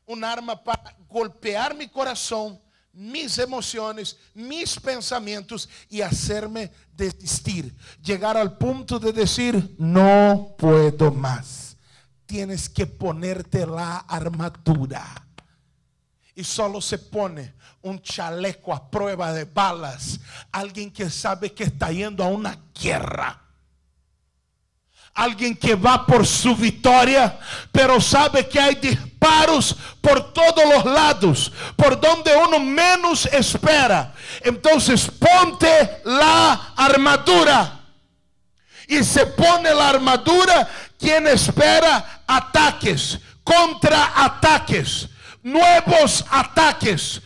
um 0.08 0.24
arma 0.24 0.56
para 0.56 0.96
golpear 1.10 1.74
mi 1.74 1.88
coração, 1.88 2.62
mis 2.94 3.40
emoções, 3.40 4.16
mis 4.36 4.78
pensamentos 4.78 5.68
e 5.90 6.04
hacerme 6.04 6.70
desistir, 6.94 7.74
chegar 8.04 8.38
ao 8.38 8.52
ponto 8.52 9.00
de 9.00 9.12
dizer 9.12 9.56
não 9.80 10.54
puedo 10.60 11.12
mais. 11.12 11.76
Tienes 12.28 12.68
que 12.68 12.86
ponerte 12.86 13.66
la 13.66 14.06
armadura. 14.08 15.31
Y 16.42 16.44
solo 16.44 16.82
se 16.82 16.98
pone 16.98 17.54
un 17.84 18.02
chaleco 18.02 18.74
a 18.74 18.90
prueba 18.90 19.32
de 19.32 19.46
balas. 19.46 20.20
Alguien 20.52 20.90
que 20.90 21.08
sabe 21.08 21.54
que 21.54 21.66
está 21.66 21.92
yendo 21.92 22.24
a 22.24 22.30
una 22.30 22.58
guerra 22.74 23.40
alguien 25.14 25.56
que 25.56 25.76
va 25.76 26.06
por 26.06 26.26
su 26.26 26.56
victoria, 26.56 27.38
pero 27.72 28.00
sabe 28.00 28.48
que 28.48 28.60
hay 28.60 28.76
disparos 28.76 29.76
por 30.00 30.34
todos 30.34 30.64
los 30.74 30.86
lados, 30.86 31.52
por 31.76 32.00
donde 32.00 32.36
uno 32.36 32.60
menos 32.60 33.26
espera. 33.28 34.14
Entonces 34.42 35.12
ponte 35.12 36.02
la 36.06 36.74
armadura. 36.76 37.80
Y 38.88 39.04
se 39.04 39.26
pone 39.26 39.74
la 39.74 39.90
armadura 39.90 40.68
quien 40.98 41.28
espera 41.28 42.24
ataques, 42.26 43.20
contraataques, 43.44 45.08
nuevos 45.44 46.26
ataques 46.30 47.22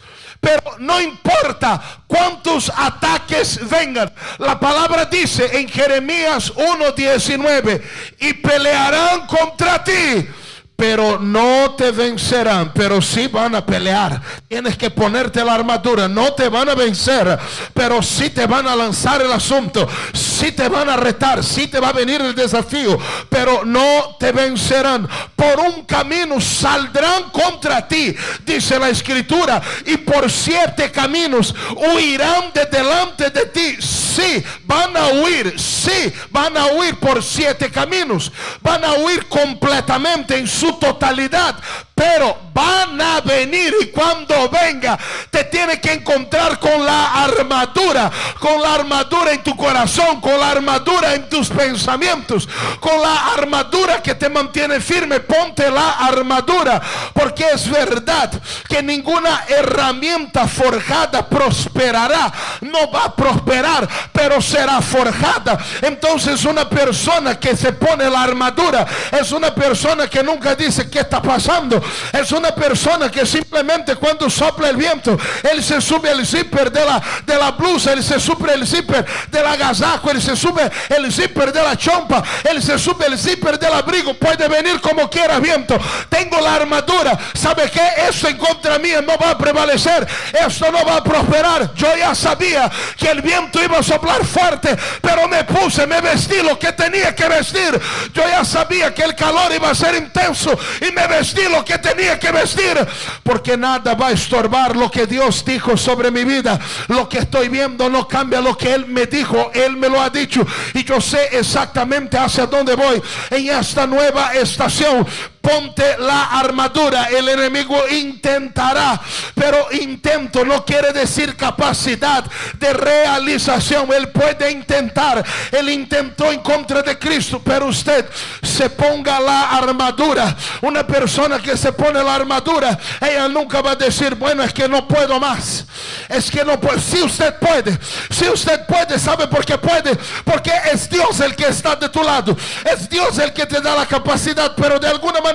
pero 0.45 0.75
no 0.77 1.01
importa 1.01 1.81
cuántos 2.05 2.71
ataques 2.75 3.67
vengan. 3.67 4.13
La 4.37 4.59
palabra 4.59 5.05
dice 5.05 5.57
en 5.57 5.67
Jeremías 5.67 6.53
1:19, 6.53 7.81
y 8.19 8.33
pelearán 8.33 9.25
contra 9.25 9.83
ti 9.83 10.27
pero 10.75 11.19
no 11.19 11.71
te 11.77 11.91
vencerán, 11.91 12.71
pero 12.73 13.01
sí 13.01 13.27
van 13.27 13.55
a 13.55 13.65
pelear. 13.65 14.21
Tienes 14.47 14.77
que 14.77 14.89
ponerte 14.89 15.43
la 15.43 15.53
armadura, 15.53 16.07
no 16.07 16.33
te 16.33 16.49
van 16.49 16.69
a 16.69 16.75
vencer, 16.75 17.39
pero 17.73 18.01
sí 18.01 18.29
te 18.29 18.45
van 18.45 18.67
a 18.67 18.75
lanzar 18.75 19.21
el 19.21 19.31
asunto, 19.31 19.87
sí 20.13 20.51
te 20.51 20.67
van 20.67 20.89
a 20.89 20.97
retar, 20.97 21.43
sí 21.43 21.67
te 21.67 21.79
va 21.79 21.89
a 21.89 21.93
venir 21.93 22.21
el 22.21 22.35
desafío, 22.35 22.99
pero 23.29 23.63
no 23.63 24.17
te 24.19 24.31
vencerán. 24.31 25.07
Por 25.35 25.59
un 25.59 25.85
camino 25.85 26.41
saldrán 26.41 27.29
contra 27.31 27.87
ti, 27.87 28.13
dice 28.45 28.77
la 28.77 28.89
escritura, 28.89 29.61
y 29.85 29.97
por 29.97 30.29
siete 30.29 30.91
caminos 30.91 31.55
huirán 31.75 32.51
de 32.53 32.65
delante 32.65 33.29
de 33.29 33.45
ti. 33.45 33.77
Sí, 33.79 34.43
van 34.65 34.95
a 34.95 35.07
huir, 35.07 35.59
sí, 35.59 36.11
van 36.31 36.57
a 36.57 36.67
huir 36.67 36.95
por 36.99 37.23
siete 37.23 37.69
caminos, 37.69 38.31
van 38.61 38.83
a 38.83 38.93
huir 38.93 39.25
completamente 39.27 40.37
en 40.37 40.47
su 40.47 40.64
totalidad, 40.73 41.55
pero 41.93 42.37
van 42.53 42.99
a 42.99 43.21
venir 43.21 43.73
y 43.81 43.87
cuando 43.87 44.49
venga 44.49 44.97
te 45.29 45.45
tiene 45.45 45.79
que 45.79 45.93
encontrar 46.15 46.59
con 46.59 46.85
la 46.85 47.23
armadura, 47.25 48.11
con 48.39 48.61
la 48.61 48.75
armadura 48.75 49.33
en 49.33 49.43
tu 49.43 49.55
corazón, 49.55 50.21
con 50.21 50.39
la 50.39 50.51
armadura 50.51 51.13
en 51.13 51.29
tus 51.29 51.49
pensamientos, 51.49 52.47
con 52.79 53.01
la 53.01 53.33
armadura 53.33 54.01
que 54.01 54.15
te 54.15 54.29
mantiene 54.29 54.79
firme. 54.79 55.19
Ponte 55.19 55.69
la 55.69 55.91
armadura, 55.91 56.81
porque 57.13 57.45
es 57.53 57.69
verdad 57.69 58.31
que 58.67 58.81
ninguna 58.81 59.43
herramienta 59.47 60.47
forjada 60.47 61.27
prosperará, 61.27 62.31
no 62.61 62.89
va 62.91 63.05
a 63.05 63.15
prosperar, 63.15 63.87
pero 64.11 64.41
será 64.41 64.81
forjada. 64.81 65.57
Entonces 65.81 66.45
una 66.45 66.69
persona 66.69 67.39
que 67.39 67.55
se 67.57 67.73
pone 67.73 68.09
la 68.09 68.23
armadura 68.23 68.85
es 69.11 69.31
una 69.31 69.53
persona 69.53 70.07
que 70.07 70.23
nunca 70.23 70.55
dice 70.55 70.89
qué 70.89 70.99
está 70.99 71.21
pasando. 71.21 71.81
Es 72.13 72.31
una 72.31 72.53
persona 72.55 73.11
que 73.11 73.25
simplemente 73.25 73.95
cuando 73.95 74.29
sopla 74.29 74.69
el 74.69 74.77
viento, 74.77 75.17
él 75.43 75.63
se 75.63 75.81
sube 75.81 76.04
el 76.11 76.25
zipper 76.25 76.71
de 76.71 76.85
la, 76.85 77.01
de 77.25 77.35
la 77.35 77.51
blusa, 77.51 77.93
él 77.93 78.03
se 78.03 78.19
sube 78.19 78.53
el 78.53 78.65
zipper 78.67 79.05
del 79.29 79.45
agasajo, 79.45 80.11
él 80.11 80.21
se 80.21 80.35
sube 80.35 80.69
el 80.89 81.11
zipper 81.11 81.51
de 81.51 81.61
la 81.61 81.77
chompa, 81.77 82.23
él 82.43 82.61
se 82.61 82.77
sube 82.77 83.05
el 83.07 83.17
zipper 83.17 83.59
del 83.59 83.73
abrigo. 83.73 84.13
Puede 84.13 84.47
venir 84.47 84.79
como 84.81 85.09
quiera 85.09 85.39
viento. 85.39 85.77
Tengo 86.09 86.39
la 86.39 86.55
armadura. 86.55 87.17
¿Sabe 87.33 87.69
qué? 87.71 88.07
Eso 88.07 88.27
en 88.27 88.37
contra 88.37 88.79
mía 88.79 89.01
no 89.01 89.17
va 89.17 89.31
a 89.31 89.37
prevalecer. 89.37 90.07
Esto 90.47 90.71
no 90.71 90.85
va 90.85 90.97
a 90.97 91.03
prosperar. 91.03 91.73
Yo 91.75 91.95
ya 91.95 92.13
sabía 92.15 92.71
que 92.97 93.09
el 93.09 93.21
viento 93.21 93.63
iba 93.63 93.79
a 93.79 93.83
soplar 93.83 94.25
fuerte, 94.25 94.75
pero 95.01 95.27
me 95.27 95.43
puse, 95.43 95.85
me 95.87 96.01
vestí 96.01 96.41
lo 96.41 96.57
que 96.57 96.71
tenía 96.73 97.15
que 97.15 97.27
vestir. 97.27 97.79
Yo 98.13 98.23
ya 98.27 98.43
sabía 98.43 98.93
que 98.93 99.03
el 99.03 99.15
calor 99.15 99.51
iba 99.53 99.69
a 99.69 99.75
ser 99.75 99.95
intenso 99.95 100.57
y 100.81 100.91
me 100.91 101.07
vestí 101.07 101.43
lo 101.49 101.63
que 101.63 101.77
tenía 101.77 102.19
que 102.19 102.31
vestir, 102.31 102.77
porque 103.23 103.57
nada 103.57 103.93
va 103.95 104.07
a 104.07 104.11
estorbar 104.11 104.75
lo 104.75 104.89
que 104.89 105.05
Dios 105.07 105.43
dijo 105.45 105.77
sobre 105.77 105.94
mi 105.95 106.23
vida. 106.23 106.59
Lo 106.87 107.07
que 107.09 107.19
estoy 107.19 107.49
viendo 107.49 107.89
no 107.89 108.07
cambia 108.07 108.41
lo 108.41 108.57
que 108.57 108.73
Él 108.73 108.85
me 108.87 109.05
dijo, 109.05 109.51
Él 109.53 109.77
me 109.77 109.89
lo 109.89 110.01
ha 110.01 110.09
dicho 110.09 110.45
y 110.73 110.83
yo 110.83 110.99
sé 111.01 111.29
exactamente 111.31 112.17
hacia 112.17 112.45
dónde 112.45 112.75
voy 112.75 113.01
en 113.29 113.49
esta 113.49 113.87
nueva 113.87 114.33
estación 114.33 115.05
ponte 115.45 115.97
la 115.99 116.39
armadura. 116.39 117.05
El 117.05 117.29
enemigo 117.29 117.77
intentará, 117.91 118.99
pero 119.35 119.67
intento 119.71 120.43
no 120.43 120.65
quiere 120.65 120.91
decir 120.91 121.35
capacidad 121.35 122.23
de 122.55 122.73
realización. 122.73 123.93
Él 123.93 124.09
puede 124.09 124.51
intentar. 124.51 125.23
Él 125.51 125.69
intentó 125.69 126.31
en 126.31 126.39
contra 126.39 126.81
de 126.81 126.97
Cristo, 126.97 127.41
pero 127.43 127.67
usted 127.67 128.09
se 128.41 128.71
ponga 128.71 129.19
la 129.19 129.51
armadura. 129.51 130.35
Una 130.61 130.85
persona 130.85 131.39
que 131.39 131.55
se 131.55 131.71
pone 131.71 132.03
la 132.03 132.15
armadura, 132.15 132.77
ella 132.99 133.27
nunca 133.27 133.61
va 133.61 133.71
a 133.71 133.75
decir, 133.75 134.15
bueno, 134.15 134.41
es 134.41 134.51
que 134.51 134.67
no 134.67 134.87
puedo 134.87 135.19
más. 135.19 135.65
Es 136.09 136.31
que 136.31 136.43
no 136.43 136.59
puedo. 136.59 136.79
Si 136.79 137.03
usted 137.03 137.35
puede, 137.37 137.77
si 138.09 138.27
usted 138.27 138.65
puede, 138.65 138.97
¿sabe 138.97 139.27
por 139.27 139.45
qué 139.45 139.57
puede? 139.59 139.95
Porque 140.23 140.51
es 140.73 140.89
Dios 140.89 141.19
el 141.19 141.35
que 141.35 141.47
está 141.47 141.75
de 141.75 141.89
tu 141.89 142.01
lado. 142.01 142.35
Es 142.65 142.89
Dios 142.89 143.19
el 143.19 143.31
que 143.31 143.45
te 143.45 143.61
da 143.61 143.75
la 143.75 143.85
capacidad, 143.85 144.53
pero 144.55 144.79
de 144.79 144.87
alguna 144.87 145.21
manera 145.21 145.34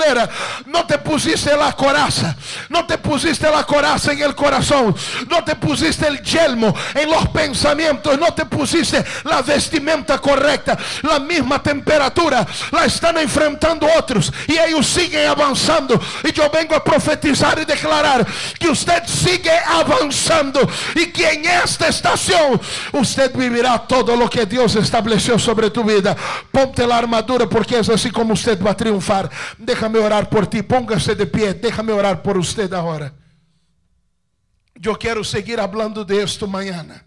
No 0.66 0.86
te 0.86 0.98
pusiste 0.98 1.56
la 1.56 1.72
coraza, 1.72 2.34
no 2.68 2.86
te 2.86 2.98
pusiste 2.98 3.50
la 3.50 3.64
coraza 3.64 4.12
en 4.12 4.22
el 4.22 4.34
corazón, 4.34 4.94
no 5.28 5.44
te 5.44 5.54
pusiste 5.56 6.08
el 6.08 6.22
yelmo 6.22 6.74
en 6.94 7.10
los 7.10 7.28
pensamientos, 7.28 8.18
no 8.18 8.32
te 8.32 8.46
pusiste 8.46 9.04
la 9.24 9.42
vestimenta 9.42 10.18
correcta, 10.18 10.78
la 11.02 11.18
misma 11.20 11.62
temperatura, 11.62 12.46
la 12.72 12.84
están 12.84 13.18
enfrentando 13.18 13.86
otros 13.98 14.32
y 14.46 14.58
ellos 14.58 14.86
siguen 14.86 15.28
avanzando. 15.28 16.00
Y 16.24 16.32
yo 16.32 16.48
vengo 16.50 16.74
a 16.74 16.82
profetizar 16.82 17.58
y 17.58 17.64
declarar 17.64 18.26
que 18.58 18.68
usted 18.68 19.02
sigue 19.06 19.52
avanzando 19.66 20.60
y 20.94 21.06
que 21.06 21.30
en 21.30 21.44
esta 21.44 21.88
estación 21.88 22.60
usted 22.92 23.34
vivirá 23.34 23.78
todo 23.86 24.16
lo 24.16 24.30
que 24.30 24.46
Dios 24.46 24.76
estableció 24.76 25.38
sobre 25.38 25.70
tu 25.70 25.84
vida. 25.84 26.16
Ponte 26.50 26.86
la 26.86 26.98
armadura 26.98 27.46
porque 27.48 27.78
es 27.78 27.88
así 27.88 28.10
como 28.10 28.34
usted 28.34 28.60
va 28.62 28.70
a 28.70 28.76
triunfar. 28.76 29.30
Déjame 29.58 29.89
orar 29.98 30.29
por 30.29 30.46
ti, 30.46 30.62
póngase 30.62 31.14
de 31.14 31.26
pie, 31.26 31.55
déjame 31.55 31.92
orar 31.92 32.22
por 32.22 32.38
usted 32.38 32.72
ahora. 32.72 33.12
Yo 34.74 34.98
quiero 34.98 35.22
seguir 35.24 35.61
hablando 35.61 36.05
de 36.05 36.22
esto 36.22 36.46
mañana. 36.46 37.05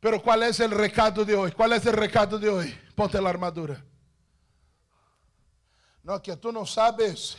Pero 0.00 0.22
¿cuál 0.22 0.42
es 0.42 0.60
el 0.60 0.70
recado 0.70 1.24
de 1.24 1.34
hoy? 1.34 1.52
¿Cuál 1.52 1.72
es 1.72 1.86
el 1.86 1.94
recado 1.94 2.38
de 2.38 2.48
hoy? 2.48 2.78
Ponte 2.94 3.20
la 3.20 3.30
armadura. 3.30 3.82
No, 6.02 6.20
que 6.20 6.36
tú 6.36 6.52
no 6.52 6.66
sabes 6.66 7.36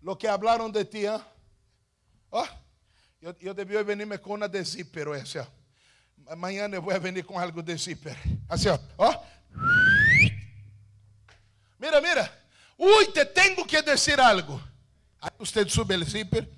lo 0.00 0.16
que 0.16 0.28
hablaron 0.28 0.70
de 0.70 0.84
ti. 0.84 1.04
¿eh? 1.04 1.18
Oh, 2.30 2.46
yo, 3.20 3.36
yo 3.38 3.54
debí 3.54 3.74
venirme 3.82 4.20
con 4.20 4.32
una 4.34 4.48
de 4.48 4.64
zipper, 4.64 5.08
esa. 5.08 5.48
Mañana 6.36 6.78
voy 6.78 6.94
a 6.94 6.98
venir 6.98 7.26
con 7.26 7.42
algo 7.42 7.62
de 7.62 7.76
zipper. 7.76 8.16
Así, 8.48 8.68
oh. 8.96 9.24
Mira, 11.78 12.00
mira. 12.00 12.43
Uy, 12.76 13.08
te 13.12 13.24
tengo 13.24 13.66
que 13.66 13.82
decir 13.82 14.20
algo. 14.20 14.60
Ahí 15.20 15.30
usted 15.38 15.68
sube 15.68 15.94
el 15.94 16.06
zipper. 16.06 16.48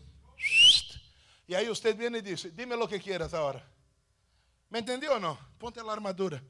Y 1.47 1.55
ahí 1.55 1.69
usted 1.69 1.97
viene 1.97 2.19
y 2.19 2.23
dice, 2.23 2.51
dime 2.51 2.77
lo 2.77 2.89
que 2.89 3.01
quieras 3.01 3.33
ahora. 3.33 3.65
¿Me 4.69 4.81
entendió 4.81 5.15
o 5.15 5.21
no? 5.21 5.39
Ponte 5.59 5.83
la 5.83 5.93
armadura. 5.93 6.43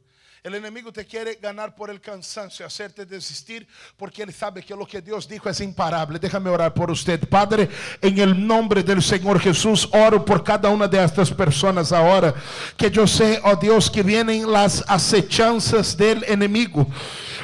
El 0.42 0.54
enemigo 0.54 0.92
te 0.92 1.04
quiere 1.04 1.34
ganar 1.42 1.74
por 1.74 1.90
el 1.90 2.00
cansancio, 2.00 2.64
hacerte 2.64 3.04
desistir, 3.04 3.66
porque 3.96 4.22
él 4.22 4.32
sabe 4.32 4.62
que 4.62 4.76
lo 4.76 4.86
que 4.86 5.02
Dios 5.02 5.26
dijo 5.26 5.50
es 5.50 5.60
imparable. 5.60 6.20
Déjame 6.20 6.48
orar 6.50 6.72
por 6.72 6.88
usted. 6.88 7.28
Padre, 7.28 7.68
en 8.00 8.16
el 8.18 8.46
nombre 8.46 8.84
del 8.84 9.02
Señor 9.02 9.40
Jesús, 9.40 9.88
oro 9.92 10.24
por 10.24 10.44
cada 10.44 10.68
una 10.68 10.86
de 10.86 11.02
estas 11.02 11.32
personas 11.32 11.90
ahora. 11.90 12.32
Que 12.76 12.90
yo 12.90 13.08
sé, 13.08 13.40
oh 13.42 13.56
Dios, 13.56 13.90
que 13.90 14.04
vienen 14.04 14.50
las 14.50 14.84
acechanzas 14.86 15.96
del 15.96 16.22
enemigo. 16.24 16.86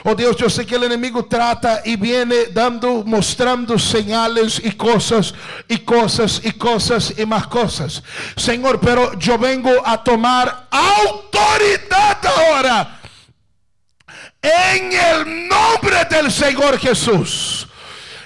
Oh 0.05 0.17
Dios, 0.17 0.37
yo 0.37 0.51
sé 0.51 0.67
que 0.67 0.75
el 0.75 0.83
enemigo 0.83 1.25
trata 1.27 1.81
y 1.85 1.95
viene 1.95 2.47
dando, 2.53 3.05
mostrando 3.05 3.79
señales 3.79 4.61
y 4.65 4.73
cosas 4.73 5.33
y 5.69 5.79
cosas 5.79 6.41
y 6.43 6.51
cosas 6.53 7.15
y 7.17 7.25
más 7.25 7.47
cosas. 7.47 8.03
Señor, 8.37 8.81
pero 8.81 9.17
yo 9.19 9.39
vengo 9.39 9.71
a 9.85 10.03
tomar 10.03 10.67
autoridad 10.71 12.19
ahora. 12.25 13.01
En 14.43 14.93
el 14.93 15.49
nombre 15.49 16.05
del 16.11 16.33
Señor 16.33 16.81
Jesús. 16.81 17.69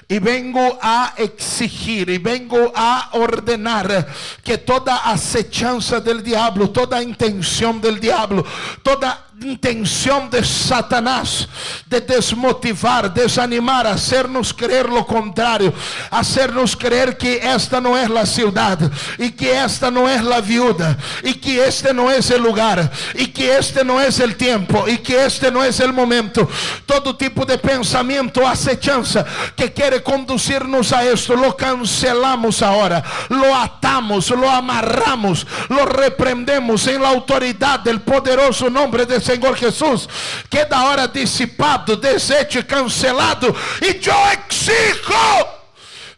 Y 0.09 0.19
vengo 0.19 0.79
a 0.81 1.13
exigir 1.17 2.09
y 2.09 2.17
vengo 2.17 2.71
a 2.73 3.09
ordenar 3.11 4.07
que 4.41 4.57
toda 4.57 4.99
acechanza 5.11 5.99
del 5.99 6.23
diablo, 6.23 6.69
toda 6.69 7.03
intención 7.03 7.81
del 7.81 7.99
diablo, 7.99 8.45
toda 8.81 9.26
intención 9.41 10.29
de 10.29 10.43
Satanás 10.43 11.47
de 11.85 12.01
desmotivar, 12.01 13.13
desanimar, 13.13 13.85
hacernos 13.85 14.53
creer 14.53 14.89
lo 14.89 15.05
contrario, 15.05 15.73
hacernos 16.09 16.75
creer 16.75 17.17
que 17.17 17.37
esta 17.43 17.79
no 17.79 17.97
es 17.97 18.09
la 18.09 18.25
ciudad 18.25 18.79
y 19.17 19.31
que 19.31 19.63
esta 19.63 19.91
no 19.91 20.09
es 20.09 20.23
la 20.23 20.41
viuda 20.41 20.97
y 21.23 21.35
que 21.35 21.65
este 21.65 21.93
no 21.93 22.09
es 22.09 22.31
el 22.31 22.41
lugar 22.41 22.91
y 23.13 23.27
que 23.27 23.57
este 23.57 23.83
no 23.83 24.01
es 24.01 24.19
el 24.19 24.35
tiempo 24.35 24.87
y 24.87 24.97
que 24.97 25.25
este 25.25 25.51
no 25.51 25.63
es 25.63 25.79
el 25.79 25.93
momento. 25.93 26.49
Todo 26.85 27.15
tipo 27.15 27.45
de 27.45 27.57
pensamiento, 27.57 28.47
acechanza 28.47 29.25
que 29.55 29.71
quiere 29.71 30.01
conducirnos 30.01 30.91
a 30.93 31.05
esto, 31.05 31.35
lo 31.35 31.55
cancelamos 31.55 32.61
ahora, 32.61 33.03
lo 33.29 33.55
atamos, 33.55 34.29
lo 34.31 34.49
amarramos, 34.49 35.45
lo 35.69 35.85
reprendemos 35.85 36.87
en 36.87 37.01
la 37.01 37.09
autoridad 37.09 37.79
del 37.81 38.01
poderoso 38.01 38.69
nombre 38.69 39.05
de 39.05 39.26
Señor 39.27 39.57
Jesús, 39.57 40.07
queda 40.49 40.79
ahora 40.79 41.05
disipado, 41.05 41.97
deshecho, 41.97 42.65
cancelado. 42.65 43.53
Y 43.81 43.99
yo 43.99 44.13
exijo 44.31 45.57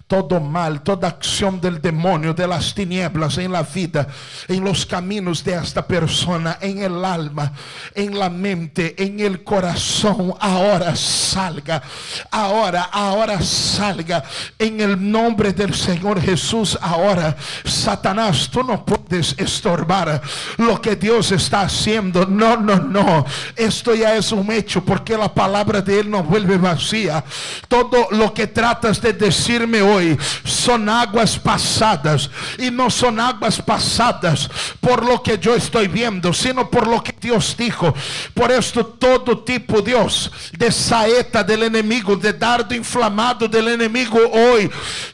todo 0.10 0.40
mal, 0.40 0.82
toda 0.82 1.08
acción 1.08 1.62
del 1.62 1.80
demonio, 1.80 2.34
de 2.34 2.48
las 2.48 2.74
tinieblas 2.74 3.38
en 3.38 3.52
la 3.52 3.62
vida, 3.62 4.08
en 4.48 4.64
los 4.64 4.84
caminos 4.84 5.44
de 5.44 5.54
esta 5.54 5.86
persona, 5.86 6.58
en 6.62 6.82
el 6.82 7.06
alma, 7.06 7.54
en 7.94 8.18
la 8.18 8.28
mente, 8.28 8.96
en 8.98 9.20
el 9.20 9.44
corazón, 9.44 10.34
ahora 10.40 10.96
salga, 10.96 11.84
ahora, 12.32 12.90
ahora 12.92 13.40
salga, 13.40 14.24
en 14.58 14.82
el 14.82 15.12
nombre 15.12 15.54
del 15.54 15.76
Señor 15.76 16.20
Jesús, 16.20 16.76
ahora, 16.82 17.38
Satanás, 17.64 18.50
tú 18.52 18.64
no 18.64 18.84
puedes 18.84 18.99
estorbar 19.12 20.22
lo 20.58 20.82
que 20.82 20.96
Dios 20.96 21.32
está 21.32 21.62
haciendo, 21.62 22.26
no, 22.26 22.58
no, 22.58 22.78
no, 22.78 23.26
esto 23.56 23.96
ya 23.96 24.16
es 24.16 24.32
un 24.32 24.52
hecho, 24.52 24.84
porque 24.84 25.18
la 25.18 25.34
palabra 25.34 25.82
de 25.82 26.00
Él 26.00 26.10
no 26.10 26.24
vuelve 26.24 26.58
vacía, 26.58 27.24
todo 27.68 28.08
lo 28.12 28.34
que 28.34 28.48
tratas 28.48 29.02
de 29.02 29.14
decirme 29.14 29.82
hoy, 29.82 30.18
son 30.44 30.90
aguas 30.90 31.38
pasadas. 31.38 32.30
Y 32.58 32.72
no 32.72 32.90
son 32.90 33.20
aguas 33.20 33.62
pasadas 33.62 34.50
por 34.80 35.06
lo 35.06 35.22
que 35.22 35.38
yo 35.38 35.56
estoy 35.56 35.88
viendo, 35.88 36.34
sino 36.34 36.70
por 36.70 36.88
lo 36.88 37.04
que 37.04 37.16
Dios 37.20 37.56
dijo. 37.58 37.94
Por 38.34 38.52
esto 38.52 38.86
todo 38.86 39.40
tipo, 39.40 39.82
Dios, 39.82 40.32
de 40.58 40.72
saeta 40.72 41.44
del 41.44 41.64
enemigo, 41.64 42.16
de 42.16 42.34
dardo 42.34 42.76
inflamado 42.76 43.48
del 43.48 43.70
enemigo 43.70 44.20
hoy, 44.32 44.70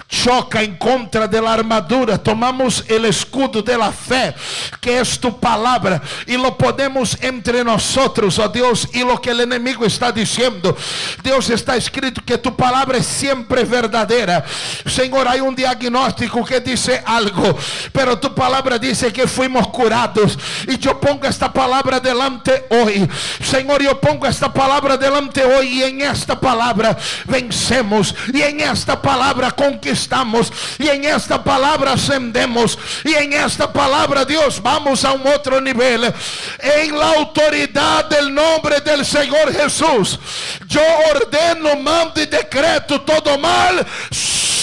choca 0.08 0.62
en 0.62 0.78
contra 0.78 1.28
de 1.28 1.42
la 1.42 1.54
armadura. 1.54 2.18
Tomamos 2.18 2.84
el 2.88 3.06
escudo 3.06 3.62
de 3.62 3.78
la 3.78 3.85
fe, 3.92 4.34
que 4.80 5.00
es 5.00 5.20
tu 5.20 5.40
palabra, 5.40 6.02
y 6.26 6.38
lo 6.38 6.58
podemos 6.58 7.18
entre 7.22 7.64
nosotros, 7.64 8.40
oh 8.40 8.50
Dios, 8.50 8.88
y 8.94 9.04
lo 9.04 9.20
que 9.22 9.32
el 9.32 9.42
enemigo 9.42 9.86
está 9.86 10.12
diciendo. 10.12 10.76
Dios 11.24 11.50
está 11.50 11.76
escrito 11.76 12.22
que 12.26 12.38
tu 12.38 12.56
palabra 12.56 12.98
es 12.98 13.06
siempre 13.06 13.64
verdadera. 13.64 14.44
Señor, 14.86 15.28
hay 15.28 15.40
un 15.40 15.56
diagnóstico 15.56 16.44
que 16.46 16.60
dice 16.60 17.02
algo, 17.06 17.58
pero 17.92 18.18
tu 18.18 18.34
palabra 18.34 18.78
dice 18.78 19.12
que 19.12 19.28
fuimos 19.28 19.68
curados. 19.68 20.38
Y 20.68 20.78
yo 20.78 21.00
pongo 21.00 21.28
esta 21.28 21.52
palabra 21.52 22.00
delante 22.00 22.66
hoy. 22.70 23.08
Señor, 23.44 23.82
yo 23.82 24.00
pongo 24.00 24.26
esta 24.28 24.52
palabra 24.52 24.98
delante 24.98 25.44
hoy 25.44 25.80
y 25.80 25.84
en 25.84 26.02
esta 26.02 26.40
palabra 26.40 26.98
vencemos. 27.26 28.16
Y 28.34 28.42
en 28.42 28.62
esta 28.62 29.02
palabra 29.02 29.52
conquistamos. 29.52 30.52
Y 30.80 30.88
en 30.88 31.06
esta 31.06 31.44
palabra 31.44 31.94
ascendemos. 31.94 32.78
Y 33.04 33.14
en 33.14 33.34
esta 33.34 33.72
palabra, 33.76 34.26
Dios, 34.26 34.62
vamos 34.62 35.06
a 35.06 35.12
un 35.12 35.28
otro 35.28 35.62
nivel. 35.62 36.12
En 36.60 36.98
la 36.98 37.10
autoridad 37.12 38.06
del 38.06 38.34
nombre 38.34 38.82
del 38.82 39.06
Señor 39.06 39.54
Jesús. 39.54 40.20
Yo 40.68 40.82
ordeno, 41.12 41.76
mando 41.76 42.22
y 42.22 42.26
decreto 42.26 43.02
todo 43.02 43.38
mal 43.38 43.86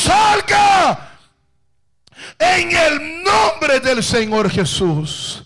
salga 0.02 1.18
en 2.38 2.72
el 2.72 3.22
nombre 3.22 3.80
del 3.80 4.02
Señor 4.02 4.50
Jesús. 4.50 5.44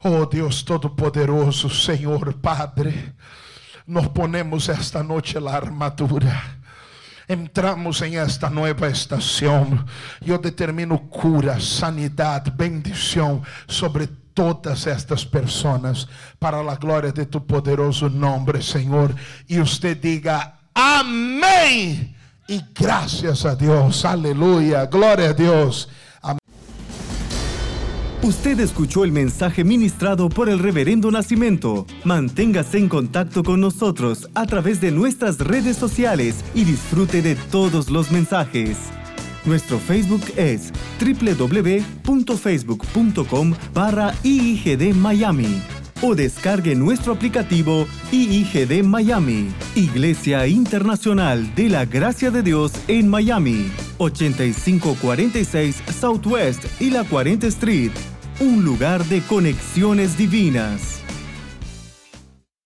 Oh 0.00 0.26
Dios 0.26 0.64
Todopoderoso, 0.64 1.68
Señor 1.70 2.40
Padre, 2.40 3.14
nos 3.86 4.08
ponemos 4.08 4.68
esta 4.68 5.02
noche 5.02 5.40
la 5.40 5.56
armadura 5.56 6.57
entramos 7.28 8.00
em 8.02 8.16
esta 8.16 8.48
nova 8.48 8.88
estação. 8.88 9.84
Eu 10.24 10.38
determino 10.38 10.98
cura, 10.98 11.60
sanidade, 11.60 12.50
bendição 12.50 13.42
sobre 13.66 14.06
todas 14.34 14.86
estas 14.86 15.24
pessoas, 15.24 16.06
para 16.38 16.58
a 16.58 16.74
glória 16.76 17.12
de 17.12 17.26
tu 17.26 17.40
poderoso 17.40 18.08
nome, 18.08 18.62
Senhor. 18.62 19.14
E 19.48 19.58
você 19.58 19.94
diga 19.94 20.52
amém. 20.74 22.14
E 22.48 22.64
graças 22.72 23.44
a 23.44 23.54
Deus, 23.54 24.04
aleluia, 24.04 24.86
glória 24.86 25.30
a 25.30 25.32
Deus. 25.32 25.88
Usted 28.28 28.60
escuchó 28.60 29.02
el 29.04 29.10
mensaje 29.10 29.64
ministrado 29.64 30.28
por 30.28 30.50
el 30.50 30.58
reverendo 30.58 31.10
Nacimiento. 31.10 31.86
Manténgase 32.04 32.76
en 32.76 32.90
contacto 32.90 33.42
con 33.42 33.58
nosotros 33.58 34.28
a 34.34 34.44
través 34.44 34.82
de 34.82 34.90
nuestras 34.90 35.38
redes 35.38 35.78
sociales 35.78 36.44
y 36.54 36.64
disfrute 36.64 37.22
de 37.22 37.36
todos 37.36 37.88
los 37.88 38.10
mensajes. 38.10 38.76
Nuestro 39.46 39.78
Facebook 39.78 40.20
es 40.36 40.74
www.facebook.com 41.00 43.54
barra 43.72 44.12
Miami. 44.94 45.62
o 46.02 46.14
descargue 46.14 46.74
nuestro 46.74 47.14
aplicativo 47.14 47.86
IIGD 48.12 48.84
Miami, 48.84 49.48
Iglesia 49.74 50.46
Internacional 50.46 51.54
de 51.54 51.70
la 51.70 51.86
Gracia 51.86 52.30
de 52.30 52.42
Dios 52.42 52.72
en 52.88 53.08
Miami, 53.08 53.72
8546 53.96 55.82
Southwest 55.98 56.62
y 56.78 56.90
la 56.90 57.04
40 57.04 57.46
Street, 57.46 57.92
un 58.40 58.64
lugar 58.64 59.04
de 59.06 59.20
conexiones 59.22 60.16
divinas. 60.16 61.02